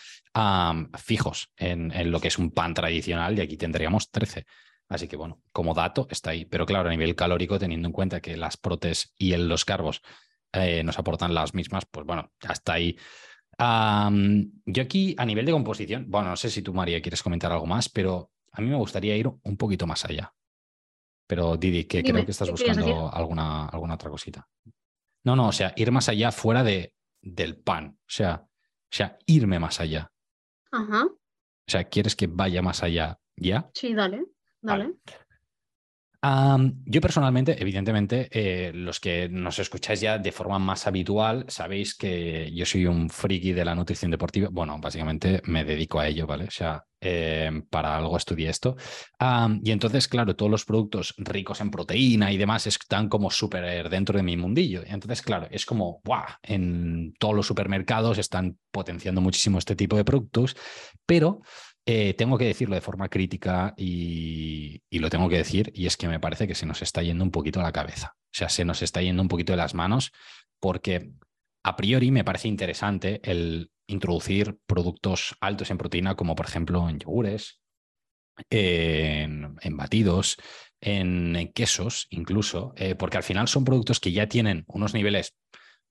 fijos 0.97 1.49
en, 1.57 1.91
lo 2.11 2.19
que 2.19 2.27
es 2.27 2.37
un 2.37 2.51
pan 2.51 2.73
tradicional 2.73 3.37
y 3.37 3.41
aquí 3.41 3.57
tendríamos 3.57 4.11
13. 4.11 4.45
Así 4.87 5.07
que 5.07 5.15
bueno, 5.15 5.41
como 5.51 5.73
dato 5.73 6.07
está 6.09 6.31
ahí. 6.31 6.45
Pero 6.45 6.65
claro, 6.65 6.89
a 6.89 6.91
nivel 6.91 7.15
calórico, 7.15 7.57
teniendo 7.57 7.87
en 7.87 7.93
cuenta 7.93 8.21
que 8.21 8.37
las 8.37 8.57
protes 8.57 9.13
y 9.17 9.35
los 9.35 9.65
carbos 9.65 10.01
eh, 10.53 10.83
nos 10.83 10.99
aportan 10.99 11.33
las 11.33 11.53
mismas, 11.53 11.85
pues 11.89 12.05
bueno, 12.05 12.31
ya 12.41 12.51
está 12.51 12.73
ahí. 12.73 12.97
yo 14.65 14.83
aquí, 14.83 15.15
a 15.17 15.25
nivel 15.25 15.45
de 15.45 15.51
composición, 15.51 16.05
bueno, 16.07 16.29
no 16.29 16.35
sé 16.35 16.49
si 16.49 16.61
tú, 16.61 16.73
María, 16.73 17.01
quieres 17.01 17.23
comentar 17.23 17.51
algo 17.51 17.65
más, 17.65 17.89
pero 17.89 18.31
a 18.51 18.61
mí 18.61 18.69
me 18.69 18.77
gustaría 18.77 19.17
ir 19.17 19.27
un 19.27 19.57
poquito 19.57 19.87
más 19.87 20.05
allá. 20.05 20.33
Pero 21.27 21.57
Didi, 21.57 21.85
que 21.85 22.03
creo 22.03 22.23
que 22.23 22.31
estás 22.31 22.51
buscando 22.51 23.11
alguna, 23.11 23.67
alguna 23.67 23.95
otra 23.95 24.09
cosita. 24.09 24.47
No, 25.23 25.35
no, 25.35 25.47
o 25.47 25.51
sea, 25.51 25.73
ir 25.75 25.91
más 25.91 26.07
allá 26.07 26.31
fuera 26.31 26.63
de, 26.63 26.93
del 27.21 27.57
pan. 27.57 27.97
O 27.99 28.05
sea, 28.07 28.47
o 28.47 28.95
sea, 28.95 29.17
irme 29.25 29.59
más 29.59 29.79
allá. 29.79 30.11
Ajá. 30.71 31.05
O 31.05 31.71
sea, 31.71 31.83
¿quieres 31.85 32.15
que 32.15 32.27
vaya 32.27 32.61
más 32.61 32.83
allá 32.83 33.19
ya? 33.35 33.69
Sí, 33.73 33.93
dale. 33.93 34.25
Vale. 34.61 34.93
Yo 36.85 37.01
personalmente, 37.01 37.61
evidentemente, 37.61 38.29
eh, 38.31 38.71
los 38.73 38.99
que 38.99 39.29
nos 39.29 39.59
escucháis 39.59 40.01
ya 40.01 40.17
de 40.17 40.31
forma 40.31 40.57
más 40.59 40.87
habitual, 40.87 41.45
sabéis 41.47 41.95
que 41.95 42.51
yo 42.53 42.65
soy 42.65 42.85
un 42.85 43.09
friki 43.09 43.53
de 43.53 43.65
la 43.65 43.75
nutrición 43.75 44.11
deportiva. 44.11 44.49
Bueno, 44.51 44.79
básicamente 44.79 45.41
me 45.45 45.63
dedico 45.63 45.99
a 45.99 46.07
ello, 46.07 46.25
¿vale? 46.25 46.45
O 46.45 46.51
sea, 46.51 46.83
eh, 47.01 47.51
para 47.69 47.95
algo 47.97 48.17
estudié 48.17 48.49
esto. 48.49 48.75
y 49.63 49.71
entonces, 49.71 50.07
claro, 50.07 50.35
todos 50.35 50.49
los 50.49 50.65
productos 50.65 51.13
ricos 51.17 51.61
en 51.61 51.69
proteína 51.69 52.31
y 52.31 52.37
demás 52.37 52.65
están 52.65 53.09
como 53.09 53.29
súper 53.29 53.89
dentro 53.89 54.17
de 54.17 54.23
mi 54.23 54.37
mundillo. 54.37 54.81
Entonces, 54.85 55.21
claro, 55.21 55.47
es 55.51 55.65
como, 55.65 56.01
¡buah! 56.03 56.39
En 56.41 57.13
todos 57.19 57.35
los 57.35 57.45
supermercados 57.45 58.17
están 58.17 58.57
potenciando 58.71 59.21
muchísimo 59.21 59.59
este 59.59 59.75
tipo 59.75 59.95
de 59.95 60.05
productos, 60.05 60.55
pero 61.05 61.41
eh, 61.87 62.15
tengo 62.15 62.37
que 62.37 62.45
decirlo 62.45 62.75
de 62.75 62.81
forma 62.81 63.09
crítica 63.09 63.75
y, 63.77 64.81
lo 64.91 65.09
tengo 65.09 65.29
que 65.29 65.37
decir, 65.37 65.71
y 65.75 65.85
es 65.85 65.97
que 65.97 66.07
me 66.07 66.19
parece 66.19 66.47
que 66.47 66.55
se 66.55 66.65
nos 66.65 66.81
está 66.81 67.03
yendo 67.03 67.23
un 67.23 67.31
poquito 67.31 67.61
la 67.61 67.71
cabeza. 67.71 68.15
O 68.17 68.37
sea, 68.37 68.49
se 68.49 68.65
nos 68.65 68.81
está 68.81 69.01
yendo 69.01 69.21
un 69.21 69.27
poquito 69.27 69.53
de 69.53 69.57
las 69.57 69.75
manos 69.75 70.11
porque 70.59 71.11
a 71.63 71.75
priori 71.75 72.11
me 72.11 72.23
parece 72.23 72.47
interesante 72.47 73.21
el 73.23 73.71
introducir 73.87 74.57
productos 74.65 75.35
altos 75.41 75.69
en 75.69 75.77
proteína, 75.77 76.15
como 76.15 76.35
por 76.35 76.47
ejemplo 76.47 76.89
en 76.89 76.99
yogures, 76.99 77.61
en, 78.49 79.57
batidos, 79.77 80.37
en, 80.81 81.51
quesos 81.53 82.07
incluso, 82.09 82.73
eh, 82.77 82.95
porque 82.95 83.17
al 83.17 83.23
final 83.23 83.47
son 83.47 83.63
productos 83.63 83.99
que 83.99 84.11
ya 84.11 84.27
tienen 84.27 84.65
unos 84.67 84.93
niveles 84.93 85.35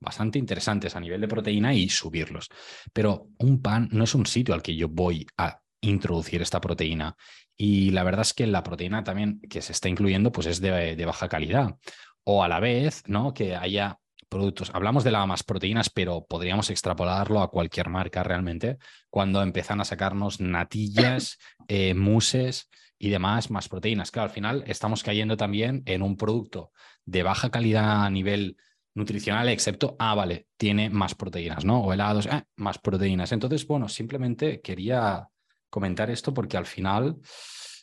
bastante 0.00 0.38
interesantes 0.38 0.96
a 0.96 1.00
nivel 1.00 1.20
de 1.20 1.28
proteína 1.28 1.72
y 1.72 1.88
subirlos. 1.88 2.48
Pero 2.92 3.28
un 3.38 3.62
pan 3.62 3.88
no 3.92 4.04
es 4.04 4.14
un 4.14 4.26
sitio 4.26 4.54
al 4.54 4.62
que 4.62 4.74
yo 4.74 4.88
voy 4.88 5.26
a 5.36 5.63
introducir 5.84 6.42
esta 6.42 6.60
proteína. 6.60 7.16
Y 7.56 7.90
la 7.90 8.02
verdad 8.04 8.22
es 8.22 8.34
que 8.34 8.46
la 8.46 8.62
proteína 8.62 9.04
también 9.04 9.40
que 9.48 9.62
se 9.62 9.72
está 9.72 9.88
incluyendo 9.88 10.32
pues 10.32 10.46
es 10.46 10.60
de, 10.60 11.02
baja 11.04 11.28
calidad. 11.28 11.76
O 12.24 12.42
a 12.42 12.48
la 12.48 12.60
vez, 12.60 13.02
¿no? 13.06 13.34
Que 13.34 13.54
haya 13.54 13.98
productos. 14.28 14.70
Hablamos 14.74 15.04
de 15.04 15.10
la 15.10 15.26
más 15.26 15.42
proteínas, 15.42 15.90
pero 15.90 16.24
podríamos 16.26 16.70
extrapolarlo 16.70 17.40
a 17.40 17.50
cualquier 17.50 17.88
marca 17.88 18.22
realmente. 18.22 18.78
Cuando 19.10 19.42
empiezan 19.42 19.80
a 19.80 19.84
sacarnos 19.84 20.40
natillas, 20.40 21.38
eh, 21.68 21.94
muses 21.94 22.70
y 22.98 23.10
demás 23.10 23.50
más 23.50 23.68
proteínas. 23.68 24.10
Claro, 24.10 24.28
al 24.28 24.34
final 24.34 24.64
estamos 24.66 25.02
cayendo 25.02 25.36
también 25.36 25.82
en 25.86 26.02
un 26.02 26.16
producto 26.16 26.72
de 27.04 27.22
baja 27.22 27.50
calidad 27.50 28.04
a 28.04 28.10
nivel 28.10 28.56
nutricional, 28.94 29.48
excepto, 29.48 29.96
ah, 29.98 30.14
vale, 30.14 30.46
tiene 30.56 30.88
más 30.88 31.14
proteínas, 31.14 31.64
¿no? 31.64 31.80
O 31.80 31.92
helados, 31.92 32.26
eh, 32.26 32.44
más 32.56 32.78
proteínas. 32.78 33.32
Entonces, 33.32 33.66
bueno, 33.66 33.88
simplemente 33.88 34.60
quería 34.60 35.28
comentar 35.74 36.08
esto 36.08 36.32
porque 36.32 36.56
al 36.56 36.66
final 36.66 37.16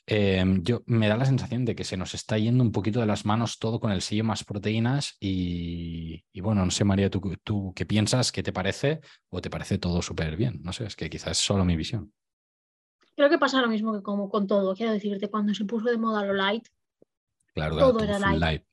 em, 0.06 0.64
yo, 0.64 0.82
me 0.86 1.10
da 1.10 1.18
la 1.18 1.26
sensación 1.26 1.66
de 1.66 1.76
que 1.76 1.84
se 1.84 1.98
nos 1.98 2.14
está 2.14 2.38
yendo 2.38 2.64
un 2.64 2.72
poquito 2.72 3.02
de 3.02 3.06
las 3.06 3.26
manos 3.26 3.60
todo 3.60 3.82
con 3.82 3.92
el 3.92 4.02
sello 4.02 4.24
más 4.24 4.46
proteínas 4.46 5.18
y, 5.20 6.24
bueno, 6.42 6.64
no 6.64 6.72
sé 6.72 6.86
María, 6.86 7.10
¿tú, 7.10 7.20
¿tú, 7.44 7.74
qué 7.76 7.86
piensas? 7.86 8.32
¿Qué 8.32 8.44
te 8.44 8.54
parece? 8.54 9.02
¿O 9.28 9.42
te 9.42 9.50
parece 9.50 9.78
todo 9.78 10.02
súper 10.02 10.38
bien? 10.38 10.62
No 10.64 10.72
sé, 10.72 10.86
es 10.86 10.96
que 10.96 11.10
quizás 11.10 11.32
es 11.32 11.46
solo 11.46 11.66
mi 11.66 11.76
visión. 11.76 12.14
Creo 13.18 13.30
que 13.30 13.38
pasa 13.38 13.62
lo 13.62 13.68
mismo 13.68 13.92
que 13.94 14.02
como 14.02 14.30
con 14.30 14.48
todo. 14.48 14.74
Quiero 14.74 14.94
decirte, 14.94 15.30
cuando 15.30 15.54
se 15.54 15.66
puso 15.66 15.90
de 15.90 15.98
moda 15.98 16.26
lo 16.26 16.34
light, 16.34 16.66
claro, 17.54 17.78
todo 17.78 18.00
era 18.00 18.20
light. 18.20 18.64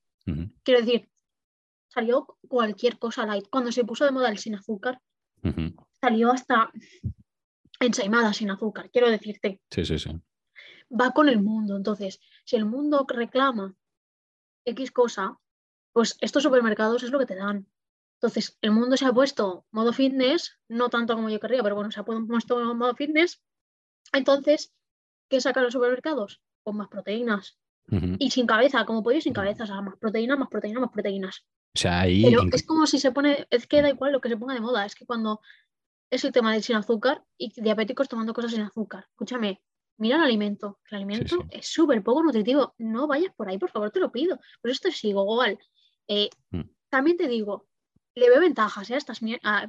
Quiero 0.63 0.81
decir, 0.81 1.11
salió 1.89 2.39
cualquier 2.47 3.01
cosa 3.01 3.27
light. 3.27 3.49
Cuando 3.51 3.73
se 3.73 3.83
puso 3.83 4.05
de 4.05 4.13
moda 4.13 4.29
el 4.29 4.39
sin 4.39 4.55
azúcar, 4.55 5.01
salió 6.01 6.31
hasta 6.31 6.71
ensaimada 7.81 8.33
sin 8.33 8.51
azúcar, 8.51 8.91
quiero 8.91 9.11
decirte. 9.11 9.61
Sí, 9.71 9.85
sí, 9.85 9.99
sí. 9.99 10.11
Va 10.91 11.13
con 11.13 11.29
el 11.29 11.41
mundo. 11.41 11.77
Entonces, 11.77 12.21
si 12.45 12.57
el 12.57 12.65
mundo 12.65 13.07
reclama 13.09 13.77
X 14.65 14.91
cosa, 14.91 15.39
pues 15.93 16.17
estos 16.21 16.43
supermercados 16.43 17.03
es 17.03 17.11
lo 17.11 17.19
que 17.19 17.27
te 17.27 17.37
dan. 17.37 17.67
Entonces, 18.21 18.59
el 18.63 18.73
mundo 18.73 18.97
se 18.97 19.07
ha 19.07 19.13
puesto 19.13 19.67
modo 19.71 19.93
fitness, 19.93 20.59
no 20.69 20.89
tanto 20.89 21.15
como 21.15 21.29
yo 21.29 21.39
querría, 21.39 21.63
pero 21.63 21.77
bueno, 21.77 21.91
se 21.91 22.01
ha 22.01 22.05
puesto 22.05 22.75
modo 22.75 22.95
fitness. 22.95 23.41
Entonces, 24.13 24.75
¿qué 25.29 25.41
sacan 25.41 25.65
los 25.65 25.73
supermercados? 25.73 26.43
Pues 26.65 26.77
más 26.77 26.89
proteínas. 26.89 27.59
Y 28.19 28.31
sin 28.31 28.47
cabeza, 28.47 28.85
como 28.85 29.03
podéis, 29.03 29.25
sin 29.25 29.33
cabeza, 29.33 29.65
o 29.65 29.67
sea, 29.67 29.81
más 29.81 29.97
proteínas, 29.97 30.39
más 30.39 30.49
proteínas, 30.49 30.83
más 30.83 30.93
proteínas. 30.93 31.47
O 31.75 31.79
sea, 31.79 32.01
ahí. 32.01 32.23
Pero 32.23 32.43
es 32.53 32.67
como 32.67 32.87
si 32.87 32.99
se 32.99 33.13
pone, 33.13 33.47
es 33.49 33.67
que 33.67 33.81
da 33.81 33.89
igual 33.89 34.13
lo 34.13 34.21
que 34.21 34.29
se 34.29 34.37
ponga 34.37 34.53
de 34.53 34.61
moda, 34.61 34.85
es 34.85 34.95
que 34.95 35.07
cuando 35.07 35.41
es 36.11 36.25
el 36.25 36.33
tema 36.33 36.53
de 36.53 36.63
sin 36.63 36.77
azúcar 36.77 37.25
y 37.37 37.53
diabéticos 37.61 38.09
tomando 38.09 38.33
cosas 38.33 38.53
sin 38.53 38.63
azúcar. 38.63 39.07
Escúchame, 39.11 39.63
mira 39.99 40.17
el 40.17 40.23
alimento, 40.23 40.81
el 40.91 40.97
alimento 40.97 41.47
es 41.51 41.69
súper 41.69 42.03
poco 42.03 42.23
nutritivo. 42.23 42.75
No 42.79 43.07
vayas 43.07 43.35
por 43.35 43.49
ahí, 43.49 43.59
por 43.59 43.71
favor, 43.71 43.91
te 43.91 44.01
lo 44.01 44.11
pido. 44.11 44.39
Por 44.61 44.71
eso 44.71 44.81
te 44.83 44.93
sigo, 44.93 45.23
igual. 45.23 45.59
Eh, 46.07 46.31
mm. 46.51 46.63
También 46.89 47.17
te 47.17 47.29
digo, 47.29 47.69
le 48.15 48.31
veo 48.31 48.41
ventajas 48.41 48.91
¿eh? 48.91 48.95
a, 48.95 48.97
estas, 48.97 49.21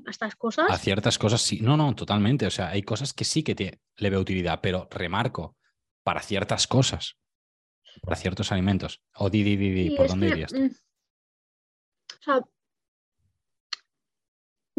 estas 0.08 0.36
cosas. 0.36 0.70
A 0.70 0.78
ciertas 0.78 1.18
cosas 1.18 1.42
sí. 1.42 1.60
No, 1.62 1.78
no, 1.78 1.94
totalmente. 1.96 2.46
O 2.46 2.52
sea, 2.52 2.70
hay 2.70 2.84
cosas 2.84 3.14
que 3.14 3.26
sí 3.26 3.44
que 3.44 3.56
te, 3.56 3.82
le 3.98 4.10
veo 4.10 4.20
utilidad, 4.20 4.60
pero 4.62 4.88
remarco, 4.90 5.58
para 6.04 6.22
ciertas 6.22 6.68
cosas, 6.68 7.18
para 8.02 8.16
ciertos 8.16 8.52
alimentos. 8.52 9.02
O 9.16 9.30
di, 9.30 9.44
di, 9.44 9.58
di, 9.58 9.96
¿por 9.96 10.08
dónde 10.08 10.30
irías? 10.30 10.54
Mm, 10.54 10.68
o 10.68 12.24
sea, 12.24 12.42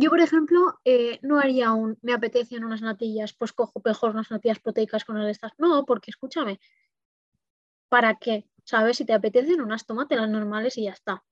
yo, 0.01 0.11
por 0.11 0.21
ejemplo, 0.21 0.79
eh, 0.85 1.19
no 1.23 1.39
haría 1.39 1.73
un, 1.73 1.99
me 2.03 2.15
apetecen 2.15 2.65
unas 2.65 2.81
natillas, 2.81 3.35
pues 3.35 3.53
cojo 3.53 3.83
mejor 3.85 4.11
unas 4.11 4.31
natillas 4.31 4.59
proteicas 4.59 5.05
con 5.05 5.17
las 5.17 5.27
de 5.27 5.33
estas. 5.33 5.53
No, 5.59 5.85
porque 5.85 6.11
escúchame, 6.11 6.59
¿para 7.89 8.15
qué? 8.17 8.49
¿Sabes? 8.65 8.97
Si 8.97 9.05
te 9.05 9.13
apetecen 9.13 9.61
unas, 9.61 9.85
las 9.89 10.31
normales 10.31 10.79
y 10.79 10.85
ya 10.85 10.93
está. 10.93 11.23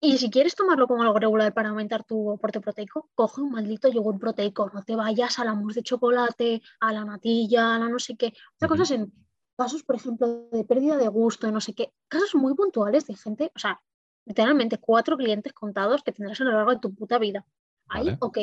Y 0.00 0.18
si 0.18 0.30
quieres 0.30 0.54
tomarlo 0.54 0.86
como 0.86 1.02
algo 1.02 1.18
regular 1.18 1.52
para 1.54 1.70
aumentar 1.70 2.04
tu 2.04 2.32
aporte 2.32 2.60
proteico, 2.60 3.10
coge 3.14 3.40
un 3.40 3.52
maldito 3.52 3.88
yogur 3.88 4.18
proteico. 4.18 4.70
No 4.72 4.82
te 4.82 4.94
vayas 4.94 5.38
a 5.38 5.44
la 5.44 5.54
mousse 5.54 5.76
de 5.76 5.82
chocolate, 5.82 6.62
a 6.80 6.92
la 6.92 7.04
natilla, 7.04 7.74
a 7.74 7.78
la 7.78 7.88
no 7.88 7.98
sé 7.98 8.16
qué. 8.16 8.34
O 8.60 8.68
cosas 8.68 8.90
en 8.92 9.12
casos, 9.56 9.82
por 9.82 9.96
ejemplo, 9.96 10.48
de 10.52 10.64
pérdida 10.64 10.96
de 10.96 11.08
gusto, 11.08 11.50
no 11.50 11.60
sé 11.60 11.74
qué. 11.74 11.92
Casos 12.06 12.34
muy 12.34 12.54
puntuales 12.54 13.06
de 13.06 13.16
gente, 13.16 13.50
o 13.56 13.58
sea, 13.58 13.80
literalmente 14.28 14.78
cuatro 14.78 15.16
clientes 15.16 15.52
contados 15.54 16.02
que 16.02 16.12
tendrás 16.12 16.40
a 16.40 16.44
lo 16.44 16.52
largo 16.52 16.70
de 16.72 16.80
tu 16.80 16.94
puta 16.94 17.18
vida. 17.18 17.44
Ahí, 17.88 18.14
ok, 18.20 18.38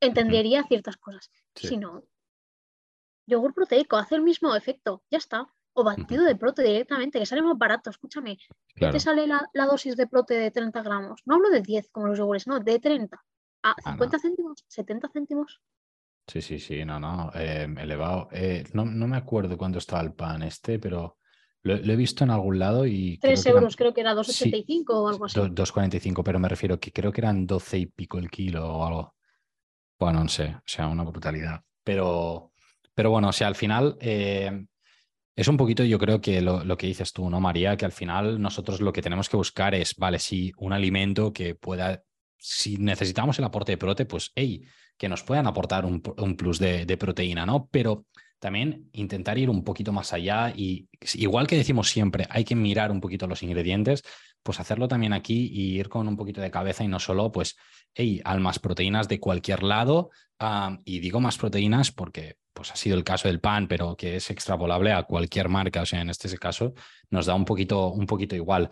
entendería 0.00 0.64
ciertas 0.64 0.96
cosas. 0.96 1.30
Si 1.54 1.76
no, 1.76 2.02
yogur 3.26 3.54
proteico 3.54 3.96
hace 3.96 4.16
el 4.16 4.22
mismo 4.22 4.54
efecto, 4.54 5.02
ya 5.10 5.18
está. 5.18 5.46
O 5.72 5.84
batido 5.84 6.24
de 6.24 6.34
prote 6.34 6.64
directamente, 6.64 7.20
que 7.20 7.26
sale 7.26 7.42
más 7.42 7.56
barato, 7.56 7.90
escúchame. 7.90 8.36
¿Qué 8.74 8.90
te 8.90 8.98
sale 8.98 9.28
la, 9.28 9.66
dosis 9.66 9.96
de 9.96 10.08
prote 10.08 10.34
de 10.34 10.50
30 10.50 10.82
gramos? 10.82 11.22
No 11.24 11.36
hablo 11.36 11.48
de 11.48 11.60
10 11.60 11.90
como 11.90 12.08
los 12.08 12.18
yogures, 12.18 12.48
no, 12.48 12.58
de 12.58 12.80
30. 12.80 13.16
¿A 13.62 13.74
50 13.84 14.16
ah, 14.16 14.20
céntimos? 14.20 14.64
¿70 14.68 15.12
céntimos? 15.12 15.60
Sí, 16.26 16.42
sí, 16.42 16.58
sí, 16.58 16.84
no, 16.84 16.98
no, 16.98 17.30
eh, 17.34 17.72
elevado. 17.78 18.28
Eh, 18.32 18.64
no, 18.72 18.84
no, 18.84 19.06
me 19.06 19.16
acuerdo 19.16 19.56
cuánto 19.56 19.78
está 19.78 20.00
el 20.00 20.12
pan 20.12 20.42
este, 20.42 20.80
pero 20.80 21.18
lo, 21.62 21.74
he 21.74 21.96
visto 21.96 22.24
en 22.24 22.30
algún 22.30 22.58
lado 22.58 22.86
y... 22.86 23.18
3 23.18 23.46
euros, 23.46 23.76
creo 23.76 23.92
que 23.92 24.00
era 24.00 24.14
2,85 24.14 24.84
o 24.88 25.08
algo 25.08 25.24
así. 25.26 25.38
2,45, 25.38 26.22
pero 26.24 26.38
me 26.38 26.48
refiero 26.48 26.80
que 26.80 26.92
creo 26.92 27.12
que 27.12 27.20
eran 27.20 27.46
12 27.46 27.78
y 27.78 27.86
pico 27.86 28.18
el 28.18 28.30
kilo 28.30 28.66
o 28.66 28.86
algo. 28.86 29.14
Bueno, 29.98 30.22
no 30.22 30.28
sé, 30.28 30.54
o 30.56 30.62
sea, 30.64 30.88
una 30.88 31.04
brutalidad. 31.04 31.62
Pero, 31.84 32.52
pero 32.94 33.10
bueno, 33.10 33.28
o 33.28 33.32
sea, 33.32 33.48
al 33.48 33.56
final, 33.56 33.98
eh, 34.00 34.64
es 35.36 35.48
un 35.48 35.58
poquito, 35.58 35.84
yo 35.84 35.98
creo 35.98 36.20
que 36.20 36.40
lo, 36.40 36.64
lo, 36.64 36.76
que 36.78 36.86
dices 36.86 37.12
tú, 37.12 37.28
¿no, 37.28 37.40
María? 37.40 37.76
Que 37.76 37.84
al 37.84 37.92
final 37.92 38.40
nosotros 38.40 38.80
lo 38.80 38.92
que 38.92 39.02
tenemos 39.02 39.28
que 39.28 39.36
buscar 39.36 39.74
es, 39.74 39.96
vale, 39.96 40.18
sí, 40.18 40.52
un 40.56 40.72
alimento 40.72 41.32
que 41.32 41.54
pueda, 41.54 42.02
si 42.38 42.78
necesitamos 42.78 43.38
el 43.38 43.44
aporte 43.44 43.72
de 43.72 43.78
prote, 43.78 44.06
pues, 44.06 44.32
hey, 44.34 44.62
que 44.96 45.08
nos 45.08 45.22
puedan 45.22 45.46
aportar 45.46 45.84
un, 45.84 46.02
un 46.18 46.36
plus 46.36 46.58
de, 46.58 46.86
de, 46.86 46.96
proteína, 46.96 47.46
¿no? 47.46 47.68
Pero 47.70 48.06
también 48.40 48.88
intentar 48.92 49.38
ir 49.38 49.50
un 49.50 49.62
poquito 49.62 49.92
más 49.92 50.12
allá 50.12 50.52
y 50.56 50.88
igual 51.14 51.46
que 51.46 51.56
decimos 51.56 51.90
siempre, 51.90 52.26
hay 52.30 52.44
que 52.44 52.56
mirar 52.56 52.90
un 52.90 53.00
poquito 53.00 53.26
los 53.26 53.42
ingredientes, 53.42 54.02
pues 54.42 54.58
hacerlo 54.58 54.88
también 54.88 55.12
aquí 55.12 55.50
y 55.52 55.78
ir 55.78 55.88
con 55.88 56.08
un 56.08 56.16
poquito 56.16 56.40
de 56.40 56.50
cabeza 56.50 56.82
y 56.82 56.88
no 56.88 56.98
solo, 56.98 57.30
pues, 57.30 57.56
hey, 57.94 58.20
al 58.24 58.40
más 58.40 58.58
proteínas 58.58 59.08
de 59.08 59.20
cualquier 59.20 59.62
lado. 59.62 60.10
y 60.84 61.00
digo 61.00 61.20
más 61.20 61.36
proteínas 61.36 61.92
porque 61.92 62.36
pues 62.52 62.72
ha 62.72 62.76
sido 62.76 62.96
el 62.96 63.04
caso 63.04 63.28
del 63.28 63.40
pan, 63.40 63.68
pero 63.68 63.96
que 63.96 64.16
es 64.16 64.30
extrapolable 64.30 64.92
a 64.92 65.02
cualquier 65.04 65.48
marca. 65.48 65.82
O 65.82 65.86
sea, 65.86 66.00
en 66.00 66.10
este 66.10 66.36
caso 66.38 66.74
nos 67.10 67.26
da 67.26 67.34
un 67.34 67.44
poquito, 67.44 67.88
un 67.88 68.06
poquito 68.06 68.34
igual. 68.34 68.70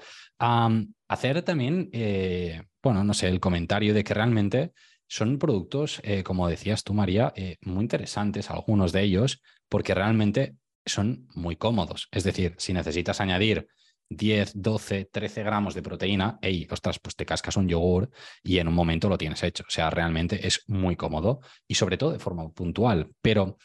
hacer 1.09 1.43
también, 1.43 1.91
eh, 1.93 2.63
bueno, 2.83 3.05
no 3.05 3.15
sé, 3.15 3.29
el 3.29 3.41
comentario 3.41 3.95
de 3.95 4.05
que 4.05 4.15
realmente 4.15 4.73
son 5.09 5.39
productos, 5.39 6.01
eh, 6.05 6.23
como 6.23 6.49
decías 6.49 6.85
tú, 6.85 6.95
María, 6.95 7.33
eh, 7.35 7.57
muy 7.63 7.83
interesantes, 7.83 8.51
algunos 8.51 8.93
de 8.93 9.03
ellos, 9.03 9.43
porque 9.69 9.95
realmente 9.95 10.57
son 10.85 11.27
muy 11.35 11.57
cómodos. 11.57 12.09
Es 12.13 12.25
decir, 12.25 12.55
si 12.59 12.73
necesitas 12.73 13.21
añadir 13.21 13.69
10, 14.11 14.53
12, 14.55 15.09
13 15.11 15.43
gramos 15.43 15.75
de 15.75 15.83
proteína, 15.83 16.39
hey, 16.41 16.67
ostras, 16.71 16.99
pues 16.99 17.17
te 17.17 17.27
cascas 17.27 17.57
un 17.57 17.69
yogur 17.69 18.11
y 18.43 18.59
en 18.59 18.69
un 18.69 18.75
momento 18.75 19.09
lo 19.09 19.19
tienes 19.19 19.43
hecho. 19.43 19.65
O 19.67 19.71
sea, 19.71 19.91
realmente 19.91 20.47
es 20.47 20.63
muy 20.67 20.97
cómodo 20.97 21.41
y 21.67 21.75
sobre 21.75 21.99
todo 21.99 22.13
de 22.13 22.19
forma 22.19 22.49
puntual. 22.51 23.11
Pero 23.21 23.57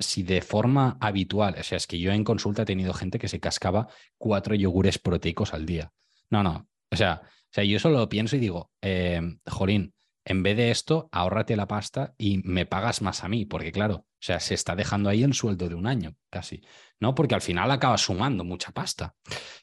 si 0.00 0.22
de 0.24 0.42
forma 0.42 0.98
habitual, 1.00 1.54
o 1.58 1.62
sea, 1.62 1.76
es 1.76 1.86
que 1.86 1.98
yo 1.98 2.12
en 2.12 2.24
consulta 2.24 2.62
he 2.62 2.66
tenido 2.66 2.92
gente 2.92 3.18
que 3.18 3.28
se 3.28 3.40
cascaba 3.40 3.88
cuatro 4.18 4.54
yogures 4.54 4.98
proteicos 4.98 5.54
al 5.54 5.64
día. 5.64 5.92
No, 6.30 6.42
no. 6.42 6.68
O 6.90 6.96
sea, 6.96 7.22
o 7.22 7.48
sea 7.50 7.64
yo 7.64 7.78
solo 7.78 8.08
pienso 8.08 8.36
y 8.36 8.40
digo, 8.40 8.72
eh, 8.82 9.20
Jolín, 9.46 9.94
en 10.28 10.42
vez 10.42 10.56
de 10.56 10.72
esto, 10.72 11.08
ahórrate 11.12 11.54
la 11.54 11.68
pasta 11.68 12.14
y 12.18 12.42
me 12.42 12.66
pagas 12.66 13.00
más 13.00 13.22
a 13.22 13.28
mí, 13.28 13.46
porque 13.46 13.70
claro, 13.70 13.94
o 13.94 14.18
sea, 14.18 14.40
se 14.40 14.54
está 14.54 14.74
dejando 14.74 15.08
ahí 15.08 15.22
el 15.22 15.34
sueldo 15.34 15.68
de 15.68 15.76
un 15.76 15.86
año 15.86 16.16
casi, 16.30 16.60
¿no? 16.98 17.14
Porque 17.14 17.36
al 17.36 17.42
final 17.42 17.70
acaba 17.70 17.96
sumando 17.96 18.42
mucha 18.42 18.72
pasta. 18.72 19.14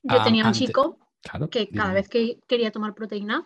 Yo 0.02 0.24
tenía 0.24 0.48
un 0.48 0.54
chico 0.54 1.00
que 1.52 1.68
cada 1.68 1.94
vez 1.94 2.08
que 2.08 2.40
quería 2.48 2.72
tomar 2.72 2.96
proteína 2.96 3.46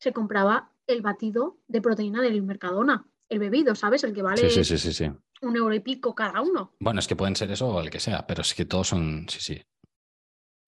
se 0.00 0.12
compraba 0.12 0.72
el 0.88 1.02
batido 1.02 1.58
de 1.68 1.80
proteína 1.80 2.20
del 2.20 2.42
Mercadona, 2.42 3.06
el 3.28 3.38
bebido, 3.38 3.76
¿sabes? 3.76 4.02
El 4.02 4.12
que 4.12 4.22
vale 4.22 4.50
sí, 4.50 4.64
sí, 4.64 4.92
sí, 4.92 5.10
un 5.42 5.56
euro 5.56 5.72
y 5.72 5.80
pico 5.80 6.16
cada 6.16 6.40
uno. 6.40 6.74
Bueno, 6.80 6.98
es 6.98 7.06
que 7.06 7.14
pueden 7.14 7.36
ser 7.36 7.50
eso 7.52 7.68
o 7.68 7.80
el 7.80 7.90
que 7.90 8.00
sea, 8.00 8.26
pero 8.26 8.42
es 8.42 8.54
que 8.54 8.64
todos 8.64 8.88
son, 8.88 9.26
sí, 9.28 9.38
sí. 9.40 9.62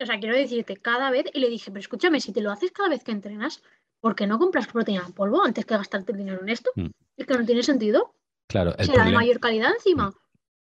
O 0.00 0.06
sea, 0.06 0.20
quiero 0.20 0.36
decirte, 0.36 0.76
cada 0.76 1.10
vez, 1.10 1.26
y 1.34 1.40
le 1.40 1.48
dije, 1.48 1.72
pero 1.72 1.80
escúchame, 1.80 2.20
si 2.20 2.32
te 2.32 2.40
lo 2.40 2.52
haces 2.52 2.70
cada 2.70 2.88
vez 2.88 3.02
que 3.02 3.10
entrenas, 3.10 3.62
¿por 4.00 4.14
qué 4.14 4.26
no 4.26 4.38
compras 4.38 4.66
proteína 4.66 5.04
en 5.06 5.12
polvo 5.12 5.44
antes 5.44 5.64
que 5.64 5.76
gastarte 5.76 6.12
el 6.12 6.18
dinero 6.18 6.42
en 6.42 6.48
esto? 6.48 6.70
Mm. 6.76 6.88
Es 7.16 7.26
que 7.26 7.34
no 7.34 7.44
tiene 7.44 7.62
sentido. 7.62 8.14
Claro, 8.46 8.76
el 8.78 8.86
Será 8.86 9.04
de 9.04 9.12
mayor 9.12 9.40
calidad 9.40 9.70
encima. 9.72 10.12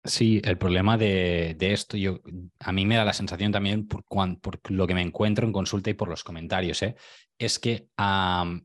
Sí, 0.03 0.41
el 0.45 0.57
problema 0.57 0.97
de, 0.97 1.55
esto, 1.59 1.97
yo, 1.97 2.21
a 2.59 2.71
mí 2.71 2.85
me 2.85 2.95
da 2.95 3.03
la 3.03 3.13
sensación 3.13 3.51
también 3.51 3.85
por, 3.87 4.05
por, 4.05 4.71
lo 4.71 4.87
que 4.87 4.93
me 4.93 5.01
encuentro 5.01 5.45
en 5.45 5.51
consulta 5.51 5.89
y 5.89 5.93
por 5.93 6.07
los 6.07 6.23
comentarios, 6.23 6.81
¿eh? 6.83 6.95
es 7.37 7.59
que 7.59 7.89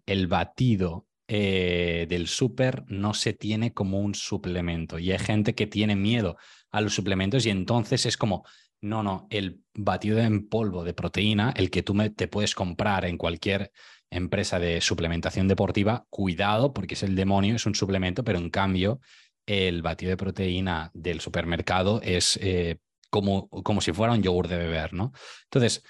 el 0.06 0.26
batido 0.28 1.09
eh, 1.26 2.06
del 2.09 2.28
súper 2.28 2.85
no 2.87 3.14
se 3.14 3.33
tiene 3.33 3.73
como 3.73 3.99
un 3.99 4.14
suplemento 4.14 4.99
y 4.99 5.11
hay 5.11 5.18
gente 5.18 5.54
que 5.54 5.66
tiene 5.66 5.97
miedo 5.97 6.37
a 6.71 6.80
los 6.80 6.94
suplementos 6.94 7.47
y 7.47 7.50
entonces 7.50 8.06
es 8.06 8.16
como, 8.16 8.44
no, 8.80 9.02
no, 9.02 9.26
el 9.30 9.61
batido 9.75 10.18
en 10.18 10.49
polvo 10.49 10.85
de 10.85 10.94
proteína, 10.94 11.52
el 11.56 11.71
que 11.71 11.83
tú 11.83 11.94
me, 11.94 12.11
te 12.11 12.28
puedes 12.28 12.54
comprar 12.54 13.06
en 13.06 13.18
cualquier 13.18 13.73
empresa 14.16 14.59
de 14.59 14.80
suplementación 14.80 15.49
deportiva, 15.49 16.06
cuidado 16.11 16.73
porque 16.73 16.94
es 16.94 17.02
el 17.02 17.14
demonio, 17.14 17.56
es 17.56 17.66
un 17.66 17.75
suplemento, 17.75 18.25
pero 18.25 18.38
en 18.38 18.50
cambio 18.50 19.00
el 19.47 19.83
batido 19.83 20.11
de 20.11 20.16
proteína 20.16 20.90
del 20.94 21.21
supermercado 21.21 22.00
es 22.02 22.38
eh, 22.42 22.78
como, 23.11 23.49
como, 23.49 23.80
si 23.80 23.92
fuera 23.92 24.12
un 24.12 24.23
yogur 24.23 24.49
de 24.49 24.59
beber, 24.59 24.92
¿no? 24.92 25.12
Entonces, 25.44 25.85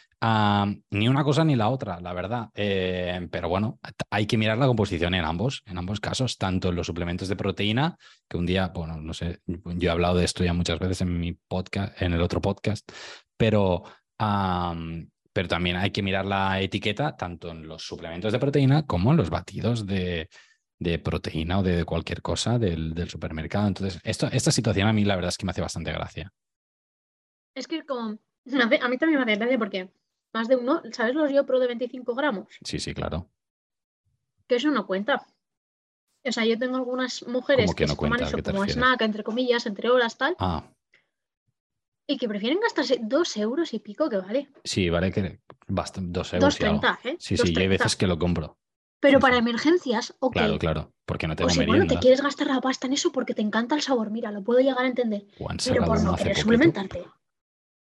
ni 0.90 1.09
una 1.09 1.25
cosa 1.25 1.45
ni 1.45 1.57
la 1.57 1.69
otra, 1.69 2.00
la 2.00 2.12
verdad. 2.12 2.49
Eh, 2.54 3.28
pero 3.31 3.49
bueno, 3.49 3.78
hay 4.11 4.26
que 4.26 4.38
mirar 4.38 4.59
la 4.59 4.66
composición 4.66 5.14
en 5.14 5.25
ambos, 5.25 5.62
en 5.66 5.78
ambos 5.78 6.00
casos, 6.00 6.38
tanto 6.38 6.69
en 6.69 6.76
los 6.76 6.87
suplementos 6.87 7.28
de 7.28 7.37
proteína, 7.37 7.97
que 8.28 8.37
un 8.37 8.47
día, 8.47 8.69
bueno, 8.69 9.00
no 9.00 9.12
sé, 9.12 9.40
yo 9.47 9.88
he 9.88 9.93
hablado 9.93 10.16
de 10.16 10.25
esto 10.25 10.45
ya 10.45 10.54
muchas 10.54 10.78
veces 10.78 11.02
en 11.02 11.19
mi 11.19 11.33
podcast, 11.33 12.00
en 12.00 12.14
el 12.14 12.23
otro 12.23 12.40
podcast, 12.40 12.90
pero 13.37 13.85
pero 15.35 15.49
también 15.49 15.76
hay 15.76 15.91
que 15.91 16.03
mirar 16.03 16.25
la 16.25 16.61
etiqueta 16.61 17.17
tanto 17.17 17.50
en 17.50 17.67
los 17.67 17.82
suplementos 17.82 18.32
de 18.32 18.39
proteína 18.39 18.87
como 18.87 19.11
en 19.11 19.17
los 19.17 19.30
batidos 19.30 19.85
de, 19.85 20.28
proteína 21.02 21.58
o 21.58 21.63
de 21.65 21.85
cualquier 21.85 22.23
cosa 22.23 22.56
del, 22.56 22.95
supermercado. 23.11 23.67
Entonces, 23.67 24.00
esto, 24.04 24.28
esta 24.30 24.52
situación 24.52 24.87
a 24.87 24.93
mí 24.93 25.04
la 25.04 25.17
verdad 25.17 25.30
es 25.30 25.37
que 25.37 25.45
me 25.45 25.50
hace 25.50 25.61
bastante 25.61 25.93
gracia. 25.93 26.32
Es 27.52 27.67
que 27.67 27.85
como, 27.85 28.17
a 28.80 28.89
mí 28.89 28.99
también 28.99 29.19
me 29.19 29.23
hace 29.23 29.35
gracia 29.35 29.58
porque 29.58 29.91
más 30.32 30.47
de 30.47 30.54
uno, 30.54 30.82
¿sabes 30.93 31.17
los 31.17 31.32
YoPro 31.32 31.58
de 31.58 31.67
25 31.67 32.15
gramos? 32.15 32.47
Sí, 32.63 32.78
sí, 32.78 32.95
claro. 32.95 33.28
Que 34.47 34.56
eso 34.56 34.71
no 34.71 34.87
cuenta. 34.87 35.26
O 36.25 36.32
sea, 36.32 36.45
yo 36.47 36.56
tengo 36.56 36.76
algunas 36.76 37.26
mujeres 37.26 37.75
que, 37.75 37.87
no 37.87 37.97
toman 37.97 38.23
eso 38.23 38.39
como 38.41 38.65
snack, 38.65 39.02
entre 39.02 39.25
comillas, 39.25 39.67
entre 39.67 39.91
horas, 39.91 40.17
tal. 40.17 40.37
Ah. 40.39 40.65
Y 42.06 42.19
que 42.19 42.28
prefieren 42.28 42.60
gastarse 42.60 42.99
dos 43.02 43.36
euros 43.36 43.73
y 43.73 43.78
pico 43.78 44.10
que 44.10 44.19
vale. 44.19 44.49
Sí, 44.62 44.90
vale 44.90 45.10
que 45.10 45.40
basta 45.67 46.00
dos 46.02 46.34
euros. 46.34 46.56
treinta, 46.56 46.99
¿eh? 47.04 47.17
Sí, 47.19 47.36
sí, 47.36 47.52
y 47.54 47.58
hay 47.58 47.69
veces 47.69 47.97
que 47.97 48.06
lo 48.06 48.19
compro. 48.19 48.58
Pero 49.00 49.21
para 49.21 49.36
emergencias, 49.36 50.14
ok. 50.19 50.32
Claro, 50.32 50.58
claro, 50.58 50.95
porque 51.04 51.26
no 51.26 51.36
tengo 51.36 51.50
o 51.50 51.50
si, 51.50 51.64
bueno, 51.67 51.86
te 51.86 51.99
quieres 51.99 52.23
gastar 52.23 52.47
la 52.47 52.60
pasta 52.60 52.86
en 52.86 52.95
eso 52.95 53.12
porque 53.12 53.34
te 53.34 53.43
encanta 53.43 53.75
el 53.75 53.82
sabor, 53.82 54.10
mira, 54.10 54.30
lo 54.30 54.43
puedo 54.43 54.60
llegar 54.60 54.84
a 54.84 54.88
entender. 54.88 55.26
pero 55.64 55.84
por 55.84 56.02
no 56.02 56.17
querer 56.17 56.36
suplementarte. 56.36 57.04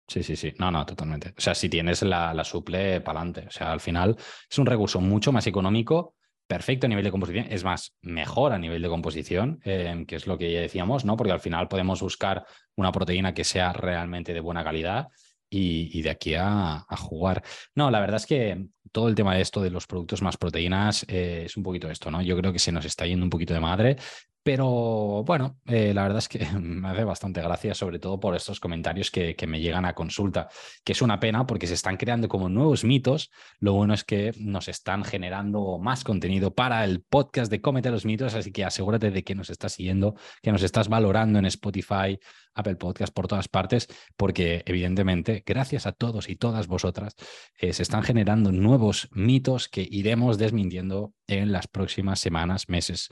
Sí, 0.07 0.23
sí, 0.23 0.35
sí. 0.35 0.53
No, 0.57 0.71
no, 0.71 0.85
totalmente. 0.85 1.35
O 1.37 1.41
sea, 1.41 1.53
si 1.53 1.69
tienes 1.69 2.01
la, 2.01 2.33
la 2.33 2.43
suple, 2.43 2.99
para 3.01 3.19
adelante. 3.19 3.45
O 3.47 3.51
sea, 3.51 3.71
al 3.71 3.79
final 3.79 4.17
es 4.49 4.57
un 4.57 4.65
recurso 4.65 4.99
mucho 4.99 5.31
más 5.31 5.45
económico 5.45 6.15
perfecto 6.49 6.87
a 6.87 6.89
nivel 6.89 7.03
de 7.03 7.11
composición, 7.11 7.45
es 7.51 7.63
más, 7.63 7.95
mejor 8.01 8.53
a 8.53 8.57
nivel 8.57 8.81
de 8.81 8.89
composición, 8.89 9.61
eh, 9.65 10.03
que 10.07 10.15
es 10.15 10.25
lo 10.25 10.35
que 10.35 10.51
ya 10.51 10.59
decíamos, 10.59 11.05
¿no? 11.05 11.15
Porque 11.15 11.31
al 11.31 11.39
final 11.39 11.67
podemos 11.67 12.01
buscar 12.01 12.43
una 12.75 12.91
proteína 12.91 13.35
que 13.35 13.43
sea 13.43 13.71
realmente 13.71 14.33
de 14.33 14.39
buena 14.39 14.63
calidad 14.63 15.09
y, 15.47 16.01
de 16.01 16.09
aquí 16.09 16.33
a, 16.35 16.85
jugar. 16.97 17.43
No, 17.75 17.91
la 17.91 17.99
verdad 17.99 18.15
es 18.15 18.25
que 18.25 18.65
todo 18.91 19.09
el 19.09 19.15
tema 19.15 19.35
de 19.35 19.41
esto 19.41 19.61
de 19.61 19.69
los 19.69 19.85
productos 19.85 20.23
más 20.23 20.37
proteínas 20.37 21.05
eh, 21.07 21.43
es 21.45 21.55
un 21.55 21.61
poquito 21.61 21.87
esto, 21.87 22.09
¿no? 22.09 22.19
Yo 22.23 22.35
creo 22.35 22.51
que 22.51 22.57
se 22.57 22.71
nos 22.71 22.83
está 22.83 23.05
yendo 23.05 23.23
un 23.23 23.29
poquito 23.29 23.53
de 23.53 23.59
madre 23.59 23.97
pero 24.43 25.23
bueno, 25.25 25.59
eh, 25.65 25.93
la 25.93 26.03
verdad 26.03 26.19
es 26.19 26.29
que 26.29 26.39
me 26.59 26.89
hace 26.89 27.03
bastante 27.03 27.41
gracia, 27.41 27.73
sobre 27.73 27.99
todo 27.99 28.19
por 28.19 28.35
estos 28.35 28.59
comentarios 28.59 29.11
que, 29.11 29.35
me 29.47 29.59
llegan 29.59 29.85
a 29.85 29.93
consulta, 29.93 30.47
que 30.83 30.93
es 30.93 31.01
una 31.01 31.19
pena 31.19 31.45
porque 31.45 31.67
se 31.67 31.73
están 31.73 31.97
creando 31.97 32.27
como 32.29 32.49
nuevos 32.49 32.83
mitos. 32.83 33.31
Lo 33.59 33.73
bueno 33.73 33.93
es 33.93 34.03
que 34.03 34.33
nos 34.39 34.67
están 34.67 35.03
generando 35.03 35.79
más 35.79 36.03
contenido 36.03 36.53
para 36.53 36.83
el 36.83 37.01
podcast 37.01 37.51
de 37.51 37.61
Cómete 37.61 37.89
los 37.89 38.05
mitos, 38.05 38.35
así 38.35 38.51
que 38.51 38.63
asegúrate 38.63 39.11
de 39.11 39.23
que 39.23 39.35
nos 39.35 39.49
estás 39.49 39.73
siguiendo, 39.73 40.15
que 40.41 40.51
nos 40.51 40.63
estás 40.63 40.87
valorando 40.87 41.39
en 41.39 41.45
Spotify, 41.45 42.19
Apple 42.53 42.75
Podcast, 42.75 43.13
por 43.13 43.27
todas 43.27 43.47
partes, 43.47 43.87
porque 44.17 44.63
evidentemente, 44.65 45.43
gracias 45.45 45.85
a 45.85 45.91
todos 45.91 46.29
y 46.29 46.35
todas 46.35 46.67
vosotras, 46.67 47.15
eh, 47.59 47.73
se 47.73 47.83
están 47.83 48.03
generando 48.03 48.51
nuevos 48.51 49.09
mitos 49.11 49.69
que 49.69 49.87
iremos 49.89 50.37
desmintiendo 50.37 51.13
en 51.27 51.51
las 51.51 51.67
próximas 51.67 52.19
semanas, 52.19 52.69
meses 52.69 53.09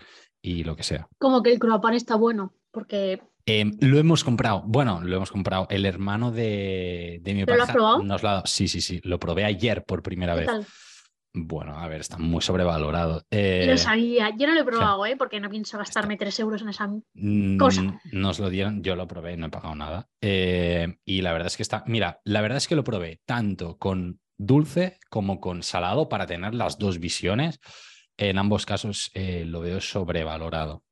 y 0.48 0.64
lo 0.64 0.78
que 0.78 0.84
sea. 0.84 1.10
Como 1.18 1.44
que 1.44 1.52
el 1.52 1.60
croapan 1.60 1.94
está 1.94 2.16
bueno, 2.16 2.54
porque... 2.72 3.22
Em, 3.46 3.78
lo 3.82 3.98
hemos 3.98 4.24
comprado. 4.24 4.64
Bueno, 4.66 5.02
lo 5.02 5.18
hemos 5.18 5.32
comprado. 5.32 5.68
El 5.70 5.86
hermano 5.86 6.32
de, 6.32 7.20
de 7.22 7.34
mi 7.34 7.46
pareja 7.46 7.58
lo 7.58 7.64
has 7.64 7.72
probado? 7.72 8.04
nos 8.04 8.24
lo 8.24 8.30
ha 8.30 8.32
dado. 8.34 8.46
Sí, 8.46 8.68
sí, 8.68 8.82
sí. 8.82 9.00
Lo 9.04 9.20
probé 9.20 9.46
ayer 9.46 9.84
por 9.86 10.02
primera 10.02 10.36
vez. 10.36 10.50
Bueno, 11.34 11.78
a 11.78 11.88
ver, 11.88 12.02
está 12.02 12.18
muy 12.18 12.42
sobrevalorado. 12.42 13.24
Eh, 13.30 13.66
lo 13.70 13.78
sabía. 13.78 14.34
Yo 14.38 14.48
no 14.48 14.54
lo 14.54 14.62
he 14.62 14.66
probado, 14.66 15.06
¿eh? 15.06 15.16
Porque 15.18 15.40
no 15.40 15.50
pienso 15.50 15.78
gastarme 15.78 16.18
tres 16.18 16.40
euros 16.40 16.62
en 16.62 16.70
esa 16.70 16.88
mm, 17.14 17.58
cosa. 17.58 18.02
Nos 18.12 18.40
lo 18.40 18.50
dieron, 18.50 18.82
yo 18.84 18.96
lo 18.96 19.08
probé, 19.08 19.38
no 19.38 19.48
he 19.48 19.50
pagado 19.50 19.76
nada. 19.76 20.10
Eh, 20.22 20.98
y 21.06 21.22
la 21.22 21.32
verdad 21.32 21.48
es 21.48 21.58
que 21.58 21.64
está. 21.64 21.84
Mira, 21.88 22.20
la 22.24 22.42
verdad 22.42 22.58
es 22.58 22.68
que 22.68 22.76
lo 22.76 22.84
probé 22.84 23.22
tanto 23.26 23.78
con 23.78 24.20
dulce 24.38 24.98
como 25.10 25.40
con 25.40 25.64
salado 25.64 26.10
para 26.10 26.26
tener 26.26 26.54
las 26.54 26.78
dos 26.78 27.00
visiones 27.00 27.60
en 28.18 28.38
ambos 28.38 28.66
casos 28.66 29.12
eh, 29.14 29.46
lo 29.46 29.62
veo 29.62 29.80
sobrevalorado. 29.80 30.84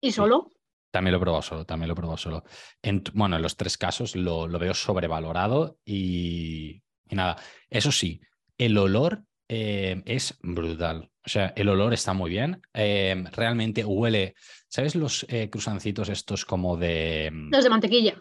¿Y 0.00 0.12
solo? 0.12 0.50
También 0.90 1.12
lo 1.12 1.18
he 1.18 1.20
probado 1.20 1.42
solo, 1.42 1.64
también 1.64 1.88
lo 1.88 1.94
he 1.94 1.96
probado 1.96 2.18
solo. 2.18 2.44
En, 2.82 3.02
bueno, 3.14 3.36
en 3.36 3.42
los 3.42 3.56
tres 3.56 3.76
casos 3.78 4.14
lo, 4.14 4.46
veo 4.46 4.74
sobrevalorado 4.74 5.78
y, 5.84 6.82
nada. 7.10 7.36
Eso 7.68 7.90
sí, 7.90 8.20
el 8.58 8.76
olor 8.78 9.24
eh, 9.48 10.02
es 10.04 10.38
brutal. 10.42 11.10
O 11.26 11.28
sea, 11.28 11.54
el 11.56 11.70
olor 11.70 11.94
está 11.94 12.12
muy 12.12 12.30
bien. 12.30 12.60
Eh, 12.74 13.24
realmente 13.32 13.84
huele. 13.84 14.34
¿Sabes 14.68 14.94
los 14.94 15.26
cruzancitos 15.50 16.10
estos 16.10 16.44
como 16.44 16.76
de. 16.76 17.30
Los 17.50 17.64
de 17.64 17.70
mantequilla. 17.70 18.20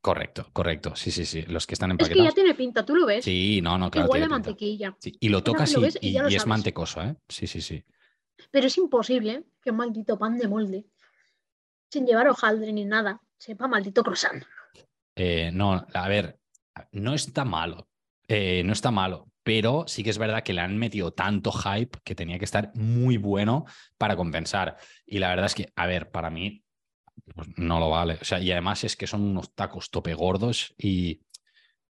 Correcto, 0.00 0.48
correcto. 0.52 0.96
Sí, 0.96 1.10
sí, 1.10 1.26
sí. 1.26 1.42
Los 1.42 1.66
que 1.66 1.74
están 1.74 1.90
empaquetados. 1.90 2.26
Es 2.26 2.34
que 2.34 2.40
ya 2.40 2.42
tiene 2.42 2.54
pinta, 2.54 2.84
tú 2.84 2.96
lo 2.96 3.06
ves. 3.06 3.24
Sí, 3.24 3.60
no, 3.62 3.76
no, 3.76 3.90
claro. 3.90 4.06
Igual 4.06 4.22
de 4.22 4.28
mantequilla. 4.28 4.96
Y 5.02 5.28
lo 5.28 5.42
tocas 5.42 5.74
y, 6.00 6.16
es 6.16 6.46
mantecoso, 6.46 7.02
¿eh? 7.02 7.16
Sí, 7.28 7.46
sí, 7.46 7.60
sí. 7.60 7.84
Pero 8.50 8.66
es 8.66 8.78
imposible 8.78 9.44
que 9.62 9.70
un 9.70 9.76
maldito 9.76 10.18
pan 10.18 10.38
de 10.38 10.48
molde, 10.48 10.86
sin 11.90 12.06
llevar 12.06 12.28
hojaldre 12.28 12.72
ni 12.72 12.86
nada, 12.86 13.20
sepa 13.36 13.68
maldito 13.68 14.02
croissant. 14.02 14.42
Eh, 15.14 15.50
no, 15.52 15.86
a 15.92 16.08
ver, 16.08 16.38
no 16.92 17.14
está 17.14 17.44
malo. 17.44 17.86
Eh, 18.26 18.62
no 18.64 18.72
está 18.72 18.92
malo, 18.92 19.28
pero 19.42 19.84
sí 19.88 20.04
que 20.04 20.10
es 20.10 20.18
verdad 20.18 20.44
que 20.44 20.52
le 20.52 20.60
han 20.60 20.78
metido 20.78 21.10
tanto 21.10 21.50
hype 21.50 21.98
que 22.04 22.14
tenía 22.14 22.38
que 22.38 22.44
estar 22.44 22.70
muy 22.74 23.16
bueno 23.16 23.66
para 23.98 24.14
compensar. 24.14 24.76
Y 25.04 25.18
la 25.18 25.30
verdad 25.30 25.46
es 25.46 25.54
que, 25.56 25.72
a 25.74 25.86
ver, 25.86 26.12
para 26.12 26.30
mí 26.30 26.62
pues 27.34 27.48
no 27.56 27.78
lo 27.80 27.90
vale. 27.90 28.18
O 28.20 28.24
sea, 28.24 28.40
y 28.40 28.50
además 28.52 28.84
es 28.84 28.96
que 28.96 29.06
son 29.06 29.22
unos 29.22 29.54
tacos 29.54 29.90
tope 29.90 30.14
gordos 30.14 30.74
y 30.78 31.20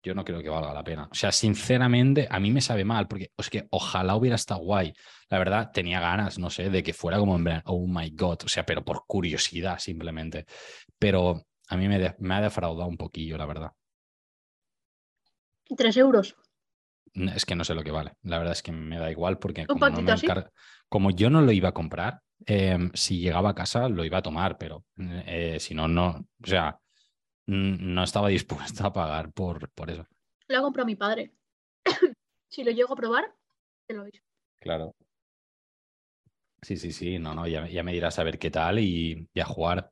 yo 0.02 0.14
no 0.14 0.24
creo 0.24 0.42
que 0.42 0.48
valga 0.48 0.72
la 0.72 0.84
pena. 0.84 1.08
O 1.10 1.14
sea, 1.14 1.30
sinceramente, 1.30 2.26
a 2.30 2.40
mí 2.40 2.50
me 2.50 2.60
sabe 2.60 2.84
mal, 2.84 3.06
porque 3.06 3.32
es 3.36 3.50
que 3.50 3.66
ojalá 3.70 4.16
hubiera 4.16 4.36
estado 4.36 4.60
guay. 4.60 4.94
La 5.28 5.38
verdad, 5.38 5.70
tenía 5.72 6.00
ganas, 6.00 6.38
no 6.38 6.50
sé, 6.50 6.70
de 6.70 6.82
que 6.82 6.94
fuera 6.94 7.18
como 7.18 7.36
en 7.36 7.62
oh 7.66 7.86
my 7.86 8.10
god, 8.10 8.38
o 8.44 8.48
sea, 8.48 8.64
pero 8.64 8.84
por 8.84 9.04
curiosidad 9.06 9.78
simplemente. 9.78 10.46
Pero 10.98 11.46
a 11.68 11.76
mí 11.76 11.88
me, 11.88 12.14
me 12.18 12.34
ha 12.34 12.40
defraudado 12.40 12.88
un 12.88 12.96
poquillo, 12.96 13.36
la 13.36 13.46
verdad. 13.46 13.72
¿Y 15.68 15.76
tres 15.76 15.96
euros? 15.96 16.36
Es 17.14 17.44
que 17.44 17.54
no 17.54 17.64
sé 17.64 17.74
lo 17.74 17.82
que 17.82 17.90
vale. 17.90 18.12
La 18.22 18.38
verdad 18.38 18.52
es 18.52 18.62
que 18.62 18.72
me 18.72 18.98
da 18.98 19.10
igual 19.10 19.38
porque 19.38 19.66
como, 19.66 19.86
como 20.88 21.10
yo 21.10 21.30
no 21.30 21.42
lo 21.42 21.52
iba 21.52 21.70
a 21.70 21.74
comprar, 21.74 22.20
em, 22.46 22.90
si 22.94 23.20
llegaba 23.20 23.50
a 23.50 23.54
casa 23.54 23.88
lo 23.88 24.04
iba 24.04 24.18
a 24.18 24.22
tomar, 24.22 24.58
pero 24.58 24.84
eh, 24.98 25.58
si 25.58 25.74
no, 25.74 25.88
no. 25.88 26.26
O 26.42 26.46
sea, 26.46 26.78
no 27.46 28.02
estaba 28.02 28.28
dispuesto 28.28 28.86
a 28.86 28.92
pagar 28.92 29.32
por, 29.32 29.70
por 29.70 29.90
eso. 29.90 30.06
Lo 30.48 30.58
ha 30.58 30.62
comprado 30.62 30.86
mi 30.86 30.96
padre. 30.96 31.32
si 32.48 32.64
lo 32.64 32.70
llego 32.70 32.92
a 32.92 32.96
probar, 32.96 33.34
te 33.86 33.94
lo 33.94 34.04
digo. 34.04 34.24
Claro. 34.60 34.94
Sí, 36.62 36.76
sí, 36.76 36.92
sí, 36.92 37.18
no, 37.18 37.34
no, 37.34 37.46
ya, 37.46 37.66
ya 37.66 37.82
me 37.82 37.92
dirás 37.92 38.18
a 38.18 38.24
ver 38.24 38.38
qué 38.38 38.50
tal 38.50 38.78
y, 38.78 39.28
y, 39.32 39.40
a 39.40 39.46
jugar. 39.46 39.90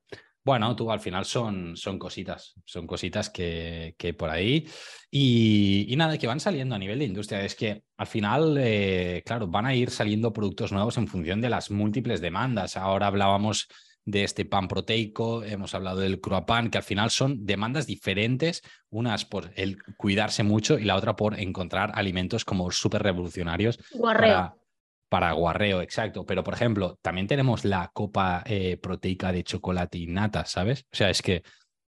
Bueno, 0.49 0.75
tú 0.75 0.91
al 0.91 0.99
final 0.99 1.27
son, 1.27 1.77
son 1.77 1.99
cositas, 1.99 2.55
son 2.65 2.87
cositas 2.87 3.29
que, 3.29 3.95
que 3.99 4.15
por 4.15 4.31
ahí. 4.31 4.67
Y, 5.11 5.95
nada, 5.99 6.17
que 6.17 6.27
van 6.27 6.41
saliendo 6.41 6.75
a 6.75 6.79
nivel 6.79 7.01
de 7.01 7.05
industria. 7.05 7.45
Es 7.45 7.55
que 7.55 7.83
al 7.99 8.07
final, 8.07 8.57
eh, 8.59 9.23
claro, 9.27 9.47
van 9.47 9.67
a 9.67 9.75
ir 9.75 9.91
saliendo 9.91 10.33
productos 10.33 10.73
nuevos 10.73 10.97
en 10.97 11.07
función 11.07 11.43
de 11.43 11.51
las 11.51 11.71
múltiples 11.71 12.23
demandas. 12.23 12.79
Ahora 12.79 13.09
hablábamos 13.09 13.69
de 14.07 14.25
este 14.25 14.47
pan 14.47 14.69
proteico, 14.69 15.45
hemos 15.45 15.75
hablado 15.75 16.01
del 16.01 16.19
cruapan, 16.19 16.71
que 16.71 16.79
al 16.79 16.85
final 16.85 17.11
son 17.11 17.45
demandas 17.45 17.87
diferentes, 17.87 18.63
unas 18.89 19.27
por 19.27 19.51
el 19.55 19.77
cuidarse 19.99 20.45
mucho 20.45 20.79
y 20.79 20.85
la 20.85 20.97
otra 20.97 21.15
por 21.15 21.39
encontrar 21.39 21.93
alimentos 21.95 22.47
como 22.47 22.71
súper 22.71 23.03
revolucionarios 23.03 23.79
para 24.01 24.55
guarreo, 25.11 25.81
exacto. 25.83 26.25
Pero, 26.25 26.44
por 26.44 26.55
ejemplo, 26.55 26.99
también 27.03 27.27
tenemos 27.27 27.64
la 27.64 27.90
copa 27.92 28.42
eh, 28.47 28.77
proteica 28.77 29.33
de 29.33 29.44
chocolate 29.44 29.99
y 29.99 30.07
nata, 30.07 30.44
¿sabes? 30.44 30.85
O 30.92 30.97
sea, 30.97 31.11
es 31.11 31.23
que 31.23 31.42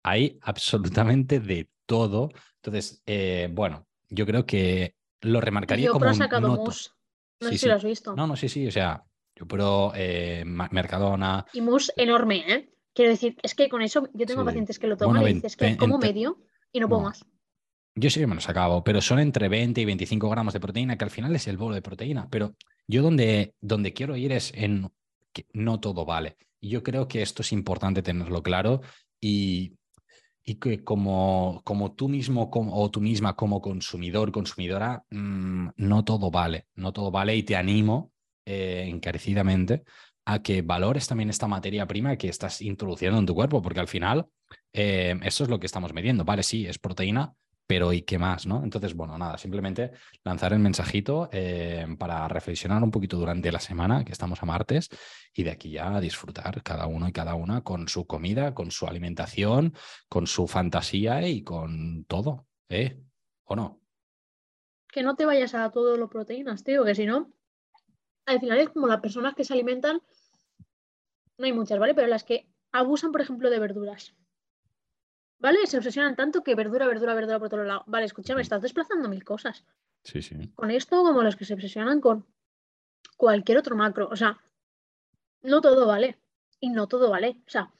hay 0.03 0.37
absolutamente 0.41 1.39
de 1.39 1.69
todo. 1.85 2.29
Entonces, 2.57 3.01
eh, 3.05 3.49
bueno, 3.51 3.87
yo 4.09 4.25
creo 4.25 4.45
que 4.45 4.95
lo 5.21 5.41
remarcaría 5.41 5.89
como. 5.89 6.05
Un 6.05 6.15
sacado 6.15 6.47
no, 6.47 6.63
no 6.63 6.71
sé 7.49 7.57
si 7.57 7.67
lo 7.67 7.75
has 7.75 7.83
visto. 7.83 8.15
No, 8.15 8.27
no, 8.27 8.35
sí, 8.35 8.49
sí. 8.49 8.67
O 8.67 8.71
sea, 8.71 9.03
yo 9.35 9.47
pero 9.47 9.91
eh, 9.95 10.43
Mercadona. 10.45 11.45
Y 11.53 11.61
mousse 11.61 11.91
enorme, 11.97 12.43
¿eh? 12.47 12.71
Quiero 12.93 13.11
decir, 13.11 13.35
es 13.43 13.55
que 13.55 13.67
con 13.67 13.81
eso 13.81 14.07
yo 14.13 14.25
tengo 14.25 14.45
pacientes 14.45 14.79
que 14.79 14.87
lo 14.87 14.95
toman 14.95 15.21
y 15.23 15.33
dices 15.33 15.57
que 15.57 15.75
como 15.75 15.97
medio 15.97 16.39
y 16.71 16.79
no 16.79 16.87
puedo 16.87 17.01
más. 17.01 17.25
Yo 17.95 18.09
sí 18.09 18.19
que 18.19 18.27
me 18.27 18.35
los 18.35 18.49
acabo, 18.49 18.83
pero 18.83 19.01
son 19.01 19.19
entre 19.19 19.47
20 19.47 19.79
y 19.79 19.85
25 19.85 20.29
gramos 20.29 20.53
de 20.53 20.59
proteína, 20.59 20.97
que 20.97 21.05
al 21.05 21.11
final 21.11 21.33
es 21.33 21.47
el 21.47 21.57
bolo 21.57 21.75
de 21.75 21.81
proteína. 21.81 22.27
Pero 22.29 22.55
yo 22.87 23.01
donde, 23.01 23.55
donde 23.61 23.93
quiero 23.93 24.17
ir 24.17 24.33
es 24.33 24.51
en 24.53 24.91
que 25.31 25.45
no 25.53 25.79
todo 25.79 26.05
vale. 26.05 26.35
Y 26.59 26.69
yo 26.69 26.83
creo 26.83 27.07
que 27.07 27.21
esto 27.21 27.41
es 27.41 27.53
importante 27.53 28.01
tenerlo 28.01 28.43
claro 28.43 28.81
y, 29.21 29.77
y 30.43 30.55
que 30.55 30.83
como, 30.83 31.61
como 31.63 31.93
tú 31.93 32.09
mismo 32.09 32.49
o 32.51 32.91
tú 32.91 32.99
misma 32.99 33.35
como 33.35 33.61
consumidor, 33.61 34.31
consumidora, 34.31 35.03
mm, 35.09 35.69
no 35.77 36.03
todo 36.03 36.29
vale, 36.31 36.67
no 36.75 36.91
todo 36.91 37.11
vale 37.11 37.35
y 37.35 37.43
te 37.43 37.55
animo 37.55 38.11
eh, 38.45 38.85
encarecidamente 38.87 39.83
a 40.25 40.41
que 40.41 40.61
valores 40.61 41.07
también 41.07 41.29
esta 41.29 41.47
materia 41.47 41.87
prima 41.87 42.17
que 42.17 42.27
estás 42.27 42.61
introduciendo 42.61 43.19
en 43.19 43.25
tu 43.25 43.35
cuerpo, 43.35 43.61
porque 43.61 43.79
al 43.79 43.87
final 43.87 44.27
eh, 44.73 45.17
eso 45.23 45.43
es 45.43 45.49
lo 45.49 45.59
que 45.59 45.65
estamos 45.67 45.93
midiendo. 45.93 46.25
Vale, 46.25 46.43
sí, 46.43 46.65
es 46.67 46.77
proteína, 46.79 47.33
pero 47.67 47.93
¿y 47.93 48.03
qué 48.03 48.19
más? 48.19 48.45
¿no? 48.45 48.63
Entonces, 48.63 48.93
bueno, 48.93 49.17
nada, 49.17 49.37
simplemente 49.37 49.91
lanzar 50.23 50.53
el 50.53 50.59
mensajito 50.59 51.29
eh, 51.31 51.85
para 51.97 52.27
reflexionar 52.27 52.83
un 52.83 52.91
poquito 52.91 53.17
durante 53.17 53.51
la 53.51 53.59
semana, 53.59 54.05
que 54.05 54.11
estamos 54.11 54.41
a 54.41 54.45
martes, 54.45 54.89
y 55.33 55.43
de 55.43 55.51
aquí 55.51 55.71
ya 55.71 55.95
a 55.95 56.01
disfrutar 56.01 56.61
cada 56.63 56.87
uno 56.87 57.07
y 57.07 57.11
cada 57.11 57.35
una 57.35 57.61
con 57.61 57.87
su 57.87 58.05
comida, 58.05 58.53
con 58.53 58.71
su 58.71 58.87
alimentación, 58.87 59.73
con 60.07 60.27
su 60.27 60.47
fantasía 60.47 61.27
y 61.27 61.43
con 61.43 62.05
todo, 62.05 62.47
¿eh? 62.69 62.99
¿O 63.45 63.55
no? 63.55 63.81
Que 64.91 65.03
no 65.03 65.15
te 65.15 65.25
vayas 65.25 65.55
a 65.55 65.69
todo 65.71 65.97
lo 65.97 66.09
proteínas, 66.09 66.63
tío, 66.63 66.85
que 66.85 66.95
si 66.95 67.05
no, 67.05 67.31
al 68.25 68.39
final 68.39 68.59
es 68.59 68.69
como 68.69 68.87
las 68.87 69.01
personas 69.01 69.35
que 69.35 69.43
se 69.43 69.53
alimentan, 69.53 70.01
no 71.37 71.45
hay 71.45 71.53
muchas, 71.53 71.79
¿vale? 71.79 71.93
Pero 71.93 72.07
las 72.07 72.23
que 72.23 72.47
abusan, 72.71 73.11
por 73.11 73.21
ejemplo, 73.21 73.49
de 73.49 73.59
verduras. 73.59 74.15
¿Vale? 75.39 75.67
Se 75.67 75.77
obsesionan 75.77 76.15
tanto 76.15 76.43
que 76.43 76.55
verdura, 76.55 76.87
verdura, 76.87 77.13
verdura 77.13 77.39
por 77.39 77.49
todos 77.49 77.67
lados. 77.67 77.83
Vale, 77.87 78.05
escúchame, 78.05 78.41
estás 78.41 78.61
desplazando 78.61 79.09
mil 79.09 79.23
cosas. 79.23 79.65
Sí, 80.03 80.21
sí. 80.21 80.51
Con 80.55 80.71
esto, 80.71 81.03
como 81.03 81.23
los 81.23 81.35
que 81.35 81.45
se 81.45 81.53
obsesionan 81.53 81.99
con 81.99 82.25
cualquier 83.17 83.57
otro 83.57 83.75
macro. 83.75 84.07
O 84.11 84.15
sea, 84.15 84.39
no 85.41 85.61
todo 85.61 85.87
vale. 85.87 86.17
Y 86.59 86.69
no 86.69 86.87
todo 86.87 87.09
vale. 87.09 87.41
O 87.47 87.49
sea, 87.49 87.71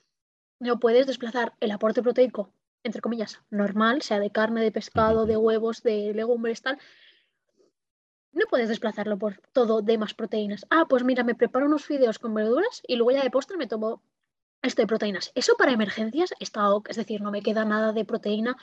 no 0.59 0.79
puedes 0.79 1.07
desplazar 1.07 1.53
el 1.59 1.71
aporte 1.71 2.01
proteico, 2.01 2.51
entre 2.83 3.01
comillas, 3.01 3.41
normal, 3.49 4.01
sea 4.01 4.19
de 4.19 4.31
carne, 4.31 4.61
de 4.61 4.71
pescado, 4.71 5.25
de 5.25 5.37
huevos, 5.37 5.83
de 5.83 6.13
legumbres, 6.13 6.61
tal. 6.61 6.77
No 8.31 8.45
puedes 8.49 8.69
desplazarlo 8.69 9.17
por 9.17 9.37
todo 9.53 9.81
de 9.81 9.97
más 9.97 10.13
proteínas. 10.13 10.65
Ah, 10.69 10.85
pues 10.89 11.03
mira, 11.03 11.23
me 11.23 11.35
preparo 11.35 11.65
unos 11.65 11.85
fideos 11.85 12.19
con 12.19 12.33
verduras 12.33 12.81
y 12.87 12.95
luego 12.95 13.11
ya 13.11 13.23
de 13.23 13.31
postre 13.31 13.57
me 13.57 13.67
tomo 13.67 14.01
esto 14.65 14.81
de 14.81 14.87
proteínas. 14.87 15.31
Eso 15.35 15.55
para 15.57 15.71
emergencias 15.71 16.33
está 16.39 16.69
ok, 16.69 16.89
es 16.89 16.95
decir, 16.97 17.21
no 17.21 17.31
me 17.31 17.41
queda 17.41 17.65
nada 17.65 17.93
de 17.93 18.05
proteína 18.05 18.57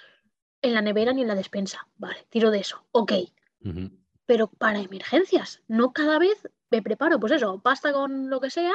en 0.62 0.74
la 0.74 0.82
nevera 0.82 1.12
ni 1.12 1.22
en 1.22 1.28
la 1.28 1.34
despensa. 1.34 1.86
Vale, 1.96 2.26
tiro 2.30 2.50
de 2.50 2.60
eso, 2.60 2.86
ok. 2.92 3.12
Pero 4.26 4.48
para 4.48 4.80
emergencias, 4.80 5.62
no 5.68 5.92
cada 5.92 6.18
vez 6.18 6.48
me 6.70 6.82
preparo, 6.82 7.20
pues 7.20 7.32
eso, 7.32 7.60
pasta 7.60 7.92
con 7.92 8.30
lo 8.30 8.40
que 8.40 8.50
sea 8.50 8.72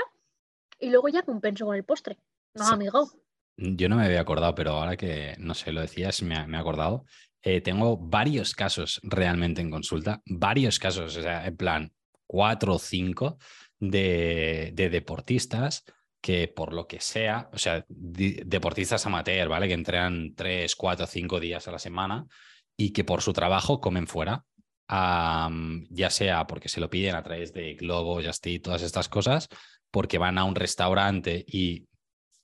y 0.80 0.90
luego 0.90 1.10
ya 1.10 1.24
compenso 1.24 1.66
con 1.66 1.76
el 1.76 1.84
postre. 1.84 2.18
No, 2.54 2.68
amigo. 2.68 3.12
Yo 3.58 3.90
no 3.90 3.96
me 3.96 4.06
había 4.06 4.22
acordado, 4.22 4.54
pero 4.54 4.72
ahora 4.72 4.96
que, 4.96 5.36
no 5.40 5.54
sé, 5.54 5.72
lo 5.72 5.82
decías, 5.82 6.22
me, 6.22 6.46
me 6.48 6.58
he 6.58 6.60
acordado. 6.60 7.06
Eh, 7.42 7.62
tengo 7.62 7.98
varios 7.98 8.54
casos 8.54 9.00
realmente 9.04 9.62
en 9.62 9.72
consulta, 9.72 10.22
varios 10.26 10.80
casos, 10.80 11.18
o 11.18 11.22
sea, 11.22 11.46
en 11.46 11.58
plan 11.58 11.94
cuatro 12.28 12.76
o 12.76 12.80
cinco 12.80 13.38
de, 13.80 14.72
de 14.74 14.90
deportistas 14.90 15.86
que 16.22 16.48
por 16.48 16.74
lo 16.74 16.88
que 16.88 17.00
sea, 17.00 17.50
o 17.54 17.58
sea, 17.58 17.86
deportistas 17.88 19.06
amateur, 19.06 19.48
¿vale? 19.48 19.68
Que 19.68 19.74
entrenan 19.74 20.34
tres, 20.36 20.76
cuatro, 20.76 21.06
cinco 21.08 21.40
días 21.40 21.68
a 21.68 21.72
la 21.72 21.80
semana 21.80 22.26
y 22.76 22.92
que 22.92 23.04
por 23.04 23.22
su 23.22 23.34
trabajo 23.34 23.80
comen 23.80 24.08
fuera, 24.08 24.44
ya 24.90 26.10
sea 26.10 26.48
porque 26.48 26.70
se 26.70 26.80
lo 26.80 26.90
piden 26.90 27.16
a 27.16 27.24
través 27.24 27.54
de 27.54 27.76
Globo, 27.76 28.22
Justy, 28.22 28.60
todas 28.60 28.82
estas 28.82 29.10
cosas, 29.10 29.50
porque 29.92 30.18
van 30.18 30.38
a 30.38 30.44
un 30.44 30.56
restaurante 30.56 31.46
y 31.48 31.88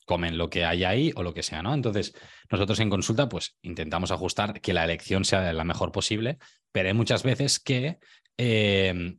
comen 0.06 0.38
lo 0.38 0.50
que 0.50 0.66
hay 0.66 0.84
ahí 0.84 1.12
o 1.16 1.24
lo 1.24 1.34
que 1.34 1.44
sea, 1.44 1.64
¿no? 1.64 1.74
Entonces, 1.74 2.14
nosotros 2.50 2.80
en 2.80 2.90
consulta, 2.90 3.30
pues 3.30 3.58
intentamos 3.62 4.12
ajustar 4.12 4.60
que 4.60 4.74
la 4.74 4.84
elección 4.84 5.24
sea 5.24 5.54
la 5.54 5.64
mejor 5.64 5.92
posible, 5.92 6.38
pero 6.72 6.90
hay 6.90 6.94
muchas 6.94 7.24
veces 7.24 7.60
que 7.60 8.00
em, 8.38 9.18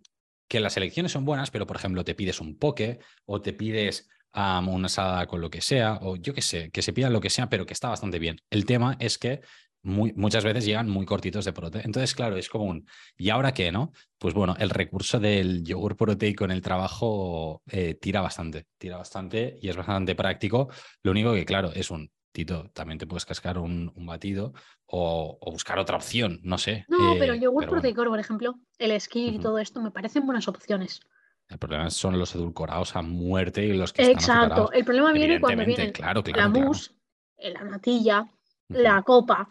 que 0.48 0.60
las 0.60 0.76
elecciones 0.76 1.12
son 1.12 1.24
buenas, 1.24 1.50
pero 1.50 1.66
por 1.66 1.76
ejemplo 1.76 2.04
te 2.04 2.14
pides 2.14 2.40
un 2.40 2.58
poke 2.58 2.98
o 3.24 3.40
te 3.40 3.52
pides 3.52 4.08
una 4.34 4.86
asada 4.86 5.26
con 5.26 5.40
lo 5.40 5.50
que 5.50 5.60
sea, 5.60 5.98
o 6.02 6.16
yo 6.16 6.34
qué 6.34 6.42
sé, 6.42 6.70
que 6.70 6.82
se 6.82 6.92
pidan 6.92 7.12
lo 7.12 7.20
que 7.20 7.30
sea, 7.30 7.48
pero 7.48 7.66
que 7.66 7.72
está 7.72 7.88
bastante 7.88 8.18
bien. 8.18 8.40
El 8.50 8.64
tema 8.64 8.96
es 8.98 9.18
que 9.18 9.40
muchas 9.82 10.44
veces 10.44 10.64
llegan 10.64 10.88
muy 10.88 11.04
cortitos 11.04 11.44
de 11.44 11.52
proteína. 11.52 11.84
Entonces, 11.84 12.14
claro, 12.14 12.36
es 12.36 12.48
como 12.48 12.64
un, 12.64 12.86
¿y 13.18 13.30
ahora 13.30 13.52
qué, 13.52 13.70
no? 13.70 13.92
Pues 14.18 14.32
bueno, 14.32 14.56
el 14.58 14.70
recurso 14.70 15.20
del 15.20 15.62
yogur 15.62 15.96
proteico 15.96 16.44
en 16.44 16.52
el 16.52 16.62
trabajo 16.62 17.62
eh, 17.70 17.94
tira 18.00 18.22
bastante, 18.22 18.66
tira 18.78 18.96
bastante 18.96 19.58
y 19.60 19.68
es 19.68 19.76
bastante 19.76 20.14
práctico. 20.14 20.68
Lo 21.02 21.10
único 21.10 21.34
que, 21.34 21.44
claro, 21.44 21.70
es 21.74 21.90
un, 21.90 22.10
Tito, 22.34 22.68
también 22.74 22.98
te 22.98 23.06
puedes 23.06 23.24
cascar 23.24 23.58
un, 23.58 23.92
batido 23.94 24.54
o, 24.86 25.38
buscar 25.52 25.78
otra 25.78 25.96
opción, 25.96 26.40
no 26.42 26.58
sé. 26.58 26.84
No, 26.88 27.14
pero 27.16 27.32
el 27.32 27.38
eh, 27.38 27.42
yogur 27.44 27.68
proteico, 27.68 28.02
por 28.04 28.18
ejemplo, 28.18 28.56
el 28.78 28.90
esquí 28.90 29.28
y 29.28 29.38
todo 29.38 29.58
esto 29.58 29.80
me 29.80 29.92
parecen 29.92 30.26
buenas 30.26 30.48
opciones. 30.48 31.00
El 31.48 31.58
problema 31.58 31.90
son 31.90 32.18
los 32.18 32.34
edulcorados 32.34 32.96
a 32.96 33.02
muerte 33.02 33.64
y 33.64 33.74
los 33.74 33.92
que 33.92 34.10
Exacto. 34.10 34.72
el 34.72 34.84
problema 34.84 35.12
viene 35.12 35.40
cuando 35.40 35.64
viene 35.64 35.92
claro, 35.92 36.22
la 36.34 36.48
mousse, 36.48 36.92
la 37.38 37.62
natilla, 37.64 38.26
la 38.68 39.02
copa, 39.02 39.48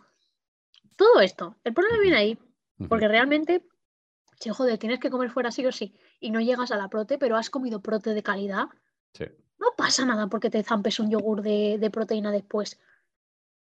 todo 0.95 1.21
esto. 1.21 1.57
El 1.63 1.73
problema 1.73 1.99
viene 1.99 2.17
ahí, 2.17 2.37
porque 2.89 3.07
realmente, 3.07 3.65
si 4.39 4.49
joder, 4.49 4.77
tienes 4.77 4.99
que 4.99 5.09
comer 5.09 5.29
fuera 5.29 5.51
sí 5.51 5.65
o 5.65 5.71
sí 5.71 5.95
y 6.19 6.31
no 6.31 6.41
llegas 6.41 6.71
a 6.71 6.77
la 6.77 6.89
prote, 6.89 7.17
pero 7.17 7.37
has 7.37 7.49
comido 7.49 7.81
prote 7.81 8.13
de 8.13 8.23
calidad, 8.23 8.67
no 9.59 9.67
pasa 9.77 10.05
nada 10.05 10.27
porque 10.27 10.49
te 10.49 10.63
zampes 10.63 10.99
un 10.99 11.09
yogur 11.09 11.41
de, 11.41 11.89
proteína 11.91 12.31
después. 12.31 12.79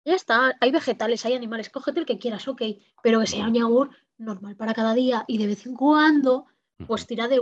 Ya 0.06 0.16
está, 0.16 0.56
hay 0.60 0.72
vegetales, 0.72 1.26
hay 1.26 1.34
animales, 1.34 1.70
cógete 1.70 2.00
el 2.00 2.06
que 2.06 2.20
quieras, 2.20 2.48
ok, 2.48 2.62
pero 3.02 3.20
que 3.20 3.28
sea 3.28 3.48
un 3.48 3.56
yogur 3.56 3.90
normal 4.18 4.56
para 4.56 4.74
cada 4.74 4.94
día 4.94 5.26
y 5.28 5.38
de 5.38 5.48
vez 5.48 5.66
en 5.66 5.76
cuando, 5.76 6.46
pues 6.88 7.08
tira 7.08 7.28
de, 7.28 7.40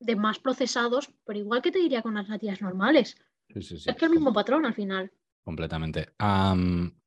de 0.00 0.16
más 0.16 0.38
procesados, 0.38 1.10
pero 1.24 1.38
igual 1.38 1.62
que 1.62 1.70
te 1.70 1.78
diría 1.78 2.02
con 2.02 2.14
las 2.14 2.28
natillas 2.28 2.60
normales. 2.60 3.16
Es 3.48 3.86
que 3.98 4.04
el 4.04 4.10
mismo 4.10 4.32
patrón 4.32 4.66
al 4.66 4.74
final. 4.74 5.10
Completamente. 5.42 6.08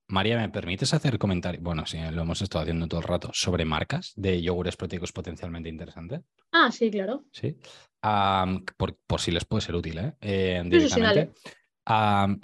María, 0.08 0.38
¿me 0.38 0.49
permites 0.49 0.93
hacer 0.93 1.19
comentarios? 1.19 1.63
Bueno, 1.63 1.86
sí, 1.86 1.99
lo 2.12 2.23
hemos 2.23 2.41
estado 2.41 2.63
haciendo 2.63 2.88
todo 2.88 2.99
el 3.02 3.08
rato 3.08 3.30
sobre 3.32 3.63
marcas 3.63 4.13
de 4.15 4.41
yogures 4.41 4.75
proteicos 4.75 5.12
potencialmente 5.12 5.69
interesantes. 5.69 6.21
Ah, 6.52 6.71
sí, 6.71 6.89
claro. 6.89 7.25
Sí. 7.32 7.58
por, 8.02 9.21
si 9.21 9.32
les 9.32 9.45
puede 9.45 9.62
ser 9.62 9.75
útil, 9.75 9.99
¿eh? 9.99 10.15
eh 10.21 10.63
directamente 10.65 11.34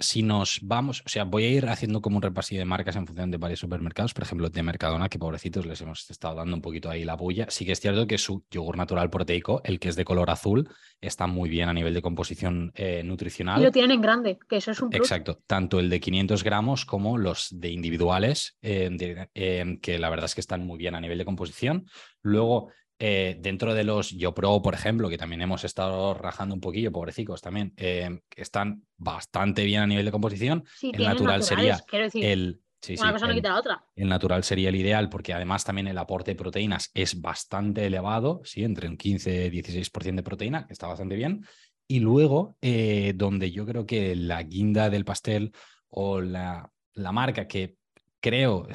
si 0.00 0.22
nos 0.22 0.58
vamos, 0.62 1.02
o 1.06 1.08
sea, 1.08 1.24
voy 1.24 1.44
a 1.44 1.48
ir 1.50 1.68
haciendo 1.68 2.00
como 2.00 2.16
un 2.16 2.22
repasillo 2.22 2.60
de 2.60 2.64
marcas 2.64 2.96
en 2.96 3.06
función 3.06 3.30
de 3.30 3.36
varios 3.36 3.60
supermercados, 3.60 4.12
por 4.12 4.24
ejemplo, 4.24 4.48
de 4.48 4.62
Mercadona, 4.62 5.08
que 5.08 5.18
pobrecitos 5.18 5.66
les 5.66 5.80
hemos 5.80 6.10
estado 6.10 6.34
dando 6.34 6.56
un 6.56 6.62
poquito 6.62 6.90
ahí 6.90 7.04
la 7.04 7.14
bulla. 7.14 7.46
Sí 7.48 7.64
que 7.64 7.72
es 7.72 7.80
cierto 7.80 8.06
que 8.06 8.18
su 8.18 8.44
yogur 8.50 8.76
natural 8.76 9.08
proteico, 9.08 9.60
el 9.64 9.78
que 9.78 9.88
es 9.88 9.96
de 9.96 10.04
color 10.04 10.30
azul, 10.30 10.68
está 11.00 11.26
muy 11.26 11.48
bien 11.48 11.68
a 11.68 11.72
nivel 11.72 11.94
de 11.94 12.02
composición 12.02 12.72
eh, 12.74 13.02
nutricional. 13.04 13.60
Y 13.60 13.64
lo 13.64 13.70
tienen 13.70 13.92
en 13.92 14.00
grande, 14.00 14.38
que 14.48 14.56
eso 14.56 14.72
es 14.72 14.80
un 14.80 14.90
plus. 14.90 15.00
Exacto, 15.00 15.40
tanto 15.46 15.78
el 15.78 15.90
de 15.90 16.00
500 16.00 16.42
gramos 16.42 16.84
como 16.84 17.16
los 17.16 17.48
de 17.50 17.70
individuales, 17.70 18.56
eh, 18.62 19.28
eh, 19.34 19.78
que 19.80 19.98
la 19.98 20.10
verdad 20.10 20.26
es 20.26 20.34
que 20.34 20.40
están 20.40 20.66
muy 20.66 20.78
bien 20.78 20.94
a 20.94 21.00
nivel 21.00 21.18
de 21.18 21.24
composición. 21.24 21.86
Luego, 22.22 22.70
eh, 22.98 23.36
dentro 23.38 23.74
de 23.74 23.84
los 23.84 24.10
YoPro, 24.10 24.62
por 24.62 24.72
ejemplo, 24.72 25.10
que 25.10 25.18
también 25.18 25.42
hemos 25.42 25.64
estado 25.64 26.14
rajando 26.14 26.54
un 26.54 26.62
poquillo, 26.62 26.92
pobrecicos 26.92 27.42
también, 27.42 27.74
eh, 27.76 28.20
están 28.34 28.86
bastante 28.96 29.64
bien 29.64 29.82
a 29.82 29.86
nivel 29.86 30.06
de 30.06 30.12
composición. 30.12 30.64
el 30.80 31.04
natural 31.04 31.42
sería 31.42 31.78
el. 32.14 32.62
una 32.98 33.12
cosa 33.12 33.26
no 33.26 33.34
quita 33.34 33.50
la 33.50 33.58
otra. 33.58 33.84
El 33.94 34.08
natural 34.08 34.44
sería 34.44 34.70
el 34.70 34.76
ideal 34.76 35.10
porque 35.10 35.34
además 35.34 35.64
también 35.64 35.88
el 35.88 35.98
aporte 35.98 36.30
de 36.30 36.36
proteínas 36.36 36.90
es 36.94 37.20
bastante 37.20 37.84
elevado, 37.84 38.40
¿sí? 38.44 38.64
entre 38.64 38.88
un 38.88 38.96
15 38.96 39.46
y 39.46 39.62
16% 39.62 40.14
de 40.14 40.22
proteína, 40.22 40.66
que 40.66 40.72
está 40.72 40.86
bastante 40.86 41.16
bien. 41.16 41.44
Y 41.86 42.00
luego, 42.00 42.56
eh, 42.62 43.12
donde 43.14 43.50
yo 43.50 43.66
creo 43.66 43.84
que 43.84 44.16
la 44.16 44.42
guinda 44.42 44.88
del 44.88 45.04
pastel 45.04 45.52
o 45.88 46.22
la, 46.22 46.72
la 46.94 47.12
marca 47.12 47.46
que 47.46 47.76
creo, 48.20 48.66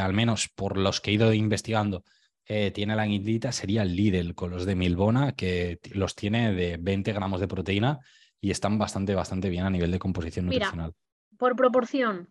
al 0.00 0.12
menos 0.14 0.48
por 0.48 0.78
los 0.78 1.02
que 1.02 1.10
he 1.10 1.14
ido 1.14 1.32
investigando, 1.34 2.02
eh, 2.48 2.70
tiene 2.70 2.96
la 2.96 3.04
guindita 3.04 3.52
sería 3.52 3.82
el 3.82 3.94
Lidl 3.94 4.34
con 4.34 4.50
los 4.50 4.64
de 4.64 4.74
Milbona, 4.74 5.32
que 5.32 5.80
los 5.92 6.14
tiene 6.14 6.54
de 6.54 6.78
20 6.78 7.12
gramos 7.12 7.40
de 7.40 7.48
proteína 7.48 8.00
y 8.40 8.50
están 8.50 8.78
bastante, 8.78 9.14
bastante 9.14 9.50
bien 9.50 9.66
a 9.66 9.70
nivel 9.70 9.90
de 9.90 9.98
composición 9.98 10.46
nutricional. 10.46 10.94
por 11.36 11.54
proporción, 11.56 12.28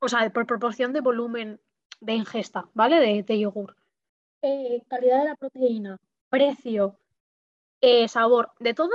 o 0.00 0.08
sea, 0.08 0.30
por 0.30 0.46
proporción 0.46 0.94
de 0.94 1.02
volumen 1.02 1.60
de 2.00 2.14
ingesta, 2.14 2.70
¿vale? 2.72 3.22
De, 3.22 3.38
yogur. 3.38 3.76
Eh, 4.40 4.82
calidad 4.88 5.18
de 5.18 5.24
la 5.26 5.36
proteína, 5.36 5.98
precio, 6.30 6.98
eh, 7.82 8.08
sabor, 8.08 8.52
de 8.58 8.72
todo, 8.72 8.92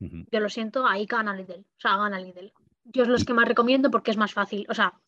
yo 0.00 0.40
lo 0.40 0.48
siento, 0.48 0.84
ahí 0.86 1.06
gana 1.06 1.36
Lidl. 1.36 1.60
O 1.60 1.80
sea, 1.80 1.96
gana 1.96 2.18
Lidl. 2.18 2.52
Yo 2.84 3.04
es 3.04 3.08
los 3.08 3.24
que 3.24 3.34
más 3.34 3.46
recomiendo 3.46 3.92
porque 3.92 4.10
es 4.10 4.16
más 4.16 4.32
fácil. 4.32 4.66
O 4.68 4.74
sea, 4.74 5.00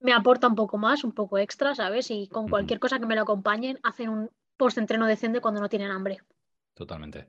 me 0.00 0.12
aporta 0.12 0.48
un 0.48 0.54
poco 0.54 0.78
más, 0.78 1.04
un 1.04 1.12
poco 1.12 1.38
extra, 1.38 1.74
¿sabes? 1.74 2.10
Y 2.10 2.28
con 2.28 2.48
cualquier 2.48 2.80
cosa 2.80 2.98
que 2.98 3.06
me 3.06 3.14
lo 3.14 3.22
acompañen, 3.22 3.78
hacen 3.82 4.08
un 4.08 4.30
post-entreno 4.56 5.06
decente 5.06 5.40
cuando 5.40 5.60
no 5.60 5.68
tienen 5.68 5.90
hambre. 5.90 6.18
Totalmente. 6.74 7.28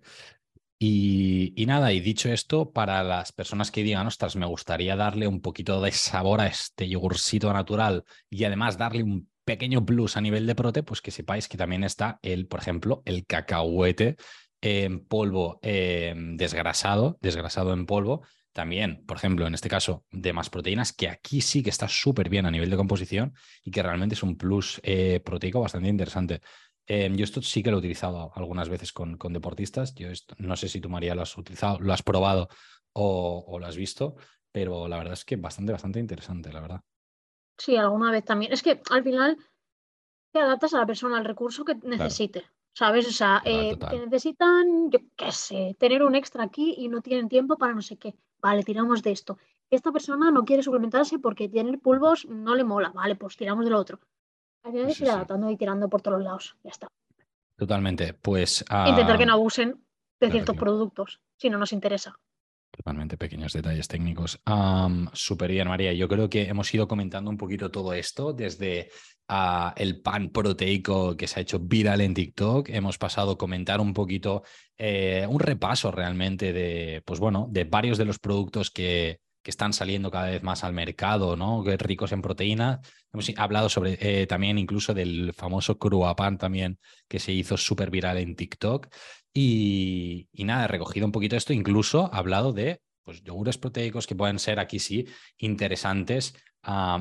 Y, 0.84 1.54
nada, 1.68 1.94
y 1.94 2.00
dicho 2.00 2.32
esto, 2.32 2.72
para 2.72 3.04
las 3.04 3.32
personas 3.32 3.70
que 3.70 3.84
digan, 3.84 4.08
ostras, 4.08 4.36
me 4.36 4.48
gustaría 4.48 4.96
darle 4.96 5.28
un 5.28 5.40
poquito 5.40 5.80
de 5.80 5.92
sabor 5.92 6.42
a 6.42 6.48
este 6.48 6.90
yogurcito 6.90 7.54
natural 7.54 8.04
y 8.32 8.46
además 8.46 8.80
darle 8.80 9.04
un 9.04 9.30
pequeño 9.46 9.86
plus 9.86 10.18
a 10.18 10.22
nivel 10.22 10.48
de 10.48 10.56
prote, 10.56 10.82
pues 10.82 11.02
que 11.02 11.12
sepáis 11.12 11.48
que 11.48 11.58
también 11.58 11.84
está 11.84 12.18
el, 12.24 12.48
por 12.48 12.62
ejemplo, 12.62 13.04
el 13.06 13.28
cacahuete 13.28 14.16
en 14.62 15.06
polvo 15.06 15.60
eh, 15.62 16.16
desgrasado, 16.16 17.20
desgrasado 17.22 17.74
en 17.74 17.86
polvo, 17.86 18.24
también, 18.54 19.06
por 19.06 19.18
ejemplo, 19.18 19.48
en 19.48 19.54
este 19.54 19.70
caso, 19.70 20.06
de 20.12 20.34
más 20.34 20.50
proteínas, 20.50 20.94
que 20.94 21.08
aquí 21.10 21.42
sí 21.42 21.64
que 21.64 21.70
está 21.70 21.88
súper 21.88 22.30
bien 22.30 22.46
a 22.46 22.52
nivel 22.52 22.70
de 22.70 22.78
composición 22.78 23.34
y 23.64 23.72
que 23.72 23.82
realmente 23.82 24.16
es 24.16 24.24
un 24.24 24.38
plus 24.38 24.82
eh, 24.84 25.22
proteico 25.24 25.62
bastante 25.62 25.90
interesante. 25.90 26.42
Em, 26.86 27.16
yo 27.16 27.24
esto 27.24 27.42
sí 27.42 27.64
que 27.64 27.72
lo 27.72 27.78
he 27.78 27.80
utilizado 27.80 28.32
algunas 28.36 28.68
veces 28.68 28.92
con, 28.92 29.18
con 29.18 29.32
deportistas. 29.32 29.96
Yo 29.96 30.10
no 30.38 30.56
sé 30.58 30.68
si 30.68 30.82
tú, 30.82 30.90
María, 30.90 31.16
lo 31.16 31.22
has 31.22 31.38
utilizado, 31.38 31.80
lo 31.80 31.94
has 31.94 32.04
probado 32.04 32.50
o, 32.94 33.58
lo 33.60 33.66
has 33.66 33.78
visto, 33.78 34.16
pero 34.52 34.88
la 34.88 34.98
verdad 34.98 35.14
es 35.14 35.24
que 35.24 35.38
bastante, 35.38 35.72
bastante 35.72 36.00
interesante, 36.00 36.52
la 36.52 36.60
verdad. 36.60 36.82
Sí, 37.58 37.78
alguna 37.78 38.12
vez 38.12 38.26
también. 38.26 38.52
Es 38.52 38.64
que 38.64 38.82
al 38.90 39.04
final 39.04 39.38
te 40.34 40.40
adaptas 40.40 40.74
a 40.74 40.80
la 40.80 40.86
persona, 40.86 41.18
al 41.18 41.26
recurso 41.26 41.64
que 41.64 41.76
necesite. 41.76 42.44
¿Sabes? 42.74 43.08
O 43.08 43.12
sea, 43.12 43.42
eh, 43.46 43.78
que 43.78 44.00
necesitan, 44.00 44.90
yo 44.90 45.00
qué 45.16 45.32
sé, 45.32 45.76
tener 45.78 46.04
un 46.04 46.16
extra 46.16 46.44
aquí 46.44 46.76
y 46.78 46.88
no 46.88 47.02
tienen 47.02 47.28
tiempo 47.28 47.58
para 47.58 47.74
no 47.74 47.82
sé 47.82 47.98
qué. 47.98 48.16
Vale, 48.42 48.64
tiramos 48.64 49.04
de 49.04 49.12
esto. 49.12 49.38
Esta 49.70 49.92
persona 49.92 50.32
no 50.32 50.44
quiere 50.44 50.64
suplementarse 50.64 51.20
porque 51.20 51.50
tiene 51.50 51.78
polvos, 51.78 52.26
no 52.26 52.56
le 52.56 52.64
mola. 52.64 52.90
Vale, 52.90 53.16
pues 53.16 53.38
tiramos 53.38 53.66
de 53.66 53.72
lo 53.72 53.80
otro. 53.80 54.00
Al 54.64 54.72
final 54.72 54.90
ir 54.90 55.10
adaptando 55.10 55.50
y 55.50 55.58
tirando 55.58 55.90
por 55.90 56.02
todos 56.02 56.22
lados. 56.22 56.56
Ya 56.64 56.70
está. 56.72 56.88
Totalmente. 57.56 58.14
Pues. 58.14 58.66
Intentar 58.88 59.18
que 59.18 59.26
no 59.26 59.34
abusen 59.34 59.84
de 60.20 60.32
ciertos 60.32 60.56
productos, 60.56 61.20
si 61.38 61.50
no 61.50 61.58
nos 61.58 61.74
interesa. 61.74 62.16
Totalmente, 62.72 63.18
pequeños 63.18 63.52
detalles 63.52 63.88
técnicos. 63.88 64.42
Um, 64.48 65.08
Súper 65.14 65.52
bien, 65.52 65.68
María. 65.68 65.92
Yo 65.94 66.08
creo 66.08 66.30
que 66.30 66.44
hemos 66.44 66.74
ido 66.74 66.88
comentando 66.88 67.30
un 67.30 67.38
poquito 67.38 67.70
todo 67.70 67.94
esto 67.94 68.32
desde 68.34 68.90
el 69.76 70.02
pan 70.02 70.30
proteico 70.30 71.16
que 71.16 71.28
se 71.28 71.40
ha 71.40 71.44
hecho 71.44 71.60
viral 71.60 72.02
en 72.02 72.14
TikTok. 72.14 72.70
Hemos 72.70 72.98
pasado 72.98 73.32
a 73.32 73.38
comentar 73.38 73.80
un 73.80 73.94
poquito, 73.94 74.44
eh, 74.78 75.26
un 75.30 75.40
repaso 75.40 75.92
realmente 75.92 76.54
de, 76.54 77.02
pues 77.06 77.20
bueno, 77.20 77.48
de 77.50 77.66
varios 77.66 77.98
de 77.98 78.06
los 78.06 78.20
productos 78.20 78.72
que, 78.72 79.20
que 79.42 79.52
están 79.52 79.74
saliendo 79.74 80.12
cada 80.12 80.30
vez 80.30 80.44
más 80.44 80.64
al 80.64 80.74
mercado, 80.74 81.36
¿no? 81.36 81.64
Ricos 81.64 82.12
en 82.12 82.22
proteína. 82.22 82.82
Hemos 83.14 83.32
hablado 83.38 83.70
sobre 83.70 83.98
eh, 84.00 84.28
también 84.28 84.58
incluso 84.58 84.94
del 84.94 85.34
famoso 85.34 85.78
cruapan 85.78 86.38
también 86.38 86.80
que 87.08 87.20
se 87.20 87.32
hizo 87.32 87.58
súper 87.58 87.90
viral 87.90 88.18
en 88.18 88.36
TikTok. 88.36 88.88
Y, 89.34 90.28
nada, 90.34 90.66
he 90.66 90.68
recogido 90.68 91.06
un 91.06 91.12
poquito 91.12 91.36
esto, 91.36 91.54
incluso 91.54 92.14
hablado 92.14 92.54
de 92.54 92.82
pues, 93.04 93.24
yogures 93.24 93.58
proteicos 93.58 94.08
que 94.08 94.16
pueden 94.16 94.40
ser 94.40 94.60
aquí 94.60 94.80
sí 94.80 95.08
interesantes 95.38 96.34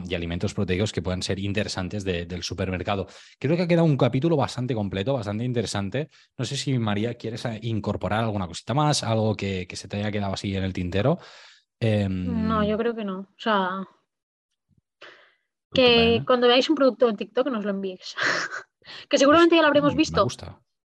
y 0.08 0.14
alimentos 0.14 0.54
proteicos 0.54 0.90
que 0.90 1.02
puedan 1.02 1.22
ser 1.22 1.38
interesantes 1.38 2.02
del 2.04 2.42
supermercado. 2.42 3.06
Creo 3.38 3.56
que 3.56 3.62
ha 3.62 3.68
quedado 3.68 3.84
un 3.84 3.96
capítulo 3.96 4.36
bastante 4.36 4.74
completo, 4.74 5.12
bastante 5.14 5.44
interesante. 5.44 6.08
No 6.38 6.44
sé 6.44 6.56
si 6.56 6.78
María 6.78 7.14
quieres 7.14 7.44
eh, 7.44 7.58
incorporar 7.62 8.24
alguna 8.24 8.46
cosita 8.46 8.72
más, 8.72 9.02
algo 9.02 9.36
que, 9.36 9.68
se 9.70 9.88
te 9.88 9.98
haya 9.98 10.10
quedado 10.10 10.32
así 10.32 10.56
en 10.56 10.64
el 10.64 10.72
tintero. 10.72 11.18
No, 11.80 12.62
yo 12.64 12.70
em, 12.70 12.78
creo 12.78 12.94
que 12.94 13.04
no. 13.04 13.20
O 13.20 13.38
sea, 13.38 13.88
que 15.72 16.22
cuando 16.26 16.48
veáis 16.48 16.68
un 16.68 16.76
producto 16.76 17.08
en 17.08 17.16
TikTok 17.16 17.48
nos 17.48 17.64
lo 17.64 17.70
enviéis. 17.70 18.14
que 19.08 19.18
seguramente 19.18 19.56
ya 19.56 19.62
lo 19.62 19.68
habremos 19.68 19.94
visto. 19.94 20.26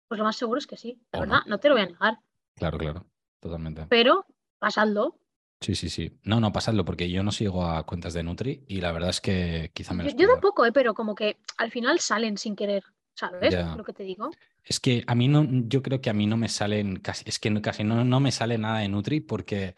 Pues 0.07 0.17
lo 0.17 0.25
más 0.25 0.35
seguro 0.35 0.57
es 0.57 0.67
que 0.67 0.77
sí, 0.77 1.01
la 1.13 1.21
verdad, 1.21 1.39
no. 1.45 1.51
no 1.51 1.59
te 1.59 1.69
lo 1.69 1.75
voy 1.75 1.83
a 1.83 1.87
negar. 1.87 2.19
Claro, 2.55 2.77
claro, 2.77 3.05
totalmente. 3.39 3.85
Pero 3.87 4.25
pasadlo, 4.59 5.21
Sí, 5.61 5.75
sí, 5.75 5.89
sí. 5.89 6.19
No, 6.23 6.39
no, 6.39 6.51
pasadlo, 6.51 6.83
porque 6.83 7.09
yo 7.09 7.21
no 7.21 7.31
sigo 7.31 7.63
a 7.63 7.85
cuentas 7.85 8.15
de 8.15 8.23
Nutri 8.23 8.65
y 8.67 8.81
la 8.81 8.91
verdad 8.91 9.11
es 9.11 9.21
que 9.21 9.69
quizá 9.75 9.93
me 9.93 10.03
Yo, 10.03 10.17
yo 10.17 10.27
tampoco, 10.27 10.65
¿eh? 10.65 10.71
pero 10.71 10.95
como 10.95 11.13
que 11.13 11.37
al 11.57 11.69
final 11.69 11.99
salen 11.99 12.37
sin 12.39 12.55
querer, 12.55 12.83
¿sabes? 13.13 13.55
Lo 13.77 13.83
que 13.83 13.93
te 13.93 14.01
digo. 14.01 14.31
Es 14.63 14.79
que 14.79 15.03
a 15.05 15.13
mí 15.13 15.27
no, 15.27 15.45
yo 15.47 15.83
creo 15.83 16.01
que 16.01 16.09
a 16.09 16.13
mí 16.13 16.25
no 16.25 16.35
me 16.35 16.49
salen 16.49 16.95
casi, 16.95 17.23
es 17.27 17.37
que 17.37 17.61
casi 17.61 17.83
no, 17.83 18.03
no 18.03 18.19
me 18.19 18.31
sale 18.31 18.57
nada 18.57 18.79
de 18.79 18.89
Nutri 18.89 19.19
porque 19.21 19.75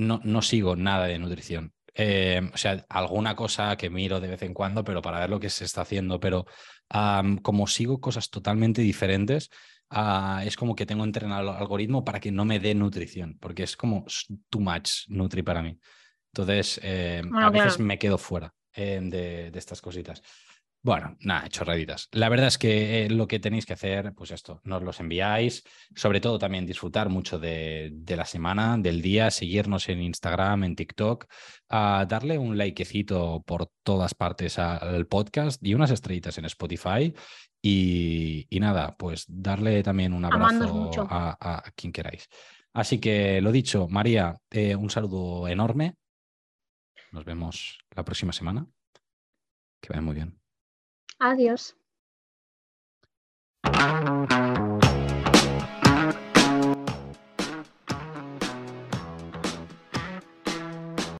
no, 0.00 0.20
no 0.24 0.42
sigo 0.42 0.76
nada 0.76 1.06
de 1.06 1.18
nutrición. 1.18 1.72
Eh, 1.94 2.40
o 2.52 2.56
sea, 2.56 2.84
alguna 2.88 3.36
cosa 3.36 3.76
que 3.76 3.90
miro 3.90 4.20
de 4.20 4.28
vez 4.28 4.42
en 4.42 4.54
cuando, 4.54 4.84
pero 4.84 5.02
para 5.02 5.20
ver 5.20 5.30
lo 5.30 5.40
que 5.40 5.50
se 5.50 5.64
está 5.64 5.82
haciendo. 5.82 6.18
Pero 6.20 6.46
como 7.42 7.66
sigo 7.66 8.00
cosas 8.00 8.30
totalmente 8.30 8.82
diferentes, 8.82 9.50
Ah, 9.92 10.42
es 10.46 10.56
como 10.56 10.76
que 10.76 10.86
tengo 10.86 11.02
entrenado 11.02 11.42
el 11.42 11.48
algoritmo 11.56 12.04
para 12.04 12.20
que 12.20 12.30
no 12.30 12.44
me 12.44 12.60
dé 12.60 12.74
nutrición, 12.76 13.36
porque 13.40 13.64
es 13.64 13.76
como 13.76 14.04
too 14.48 14.60
much 14.60 15.08
Nutri 15.08 15.42
para 15.42 15.62
mí. 15.62 15.78
Entonces, 16.32 16.80
eh, 16.84 17.22
a 17.34 17.50
veces 17.50 17.80
me 17.80 17.98
quedo 17.98 18.16
fuera 18.16 18.54
eh, 18.72 19.00
de, 19.02 19.50
estas 19.58 19.82
cositas. 19.82 20.22
Bueno, 20.82 21.14
nada, 21.20 21.46
chorraditas. 21.50 22.08
La 22.12 22.30
verdad 22.30 22.46
es 22.46 22.56
que 22.56 23.04
eh, 23.04 23.10
lo 23.10 23.28
que 23.28 23.38
tenéis 23.38 23.66
que 23.66 23.74
hacer, 23.74 24.14
pues 24.14 24.30
esto, 24.30 24.62
nos 24.64 24.82
los 24.82 24.98
enviáis, 24.98 25.62
sobre 25.94 26.22
todo 26.22 26.38
también 26.38 26.64
disfrutar 26.64 27.10
mucho 27.10 27.38
de, 27.38 27.92
la 28.06 28.24
semana, 28.24 28.78
del 28.78 29.02
día, 29.02 29.30
seguirnos 29.30 29.90
en 29.90 30.00
Instagram, 30.00 30.64
en 30.64 30.76
TikTok, 30.76 31.26
darle 31.68 32.38
un 32.38 32.56
likecito 32.56 33.42
por 33.46 33.70
todas 33.82 34.14
partes 34.14 34.58
al 34.58 35.06
podcast 35.06 35.62
y 35.62 35.74
unas 35.74 35.90
estrellitas 35.90 36.38
en 36.38 36.46
Spotify. 36.46 37.12
Y, 37.60 38.46
nada, 38.52 38.96
pues 38.96 39.26
darle 39.28 39.82
también 39.82 40.14
un 40.14 40.24
abrazo 40.24 40.90
a, 40.98 41.62
quien 41.76 41.92
queráis. 41.92 42.26
Así 42.72 42.98
que 42.98 43.42
lo 43.42 43.52
dicho, 43.52 43.86
María, 43.88 44.38
eh, 44.50 44.74
un 44.76 44.88
saludo 44.88 45.46
enorme. 45.46 45.96
Nos 47.12 47.26
vemos 47.26 47.78
la 47.94 48.02
próxima 48.02 48.32
semana. 48.32 48.66
Que 49.80 49.88
vaya 49.90 50.02
muy 50.02 50.14
bien. 50.14 50.39
Adiós. 51.18 51.74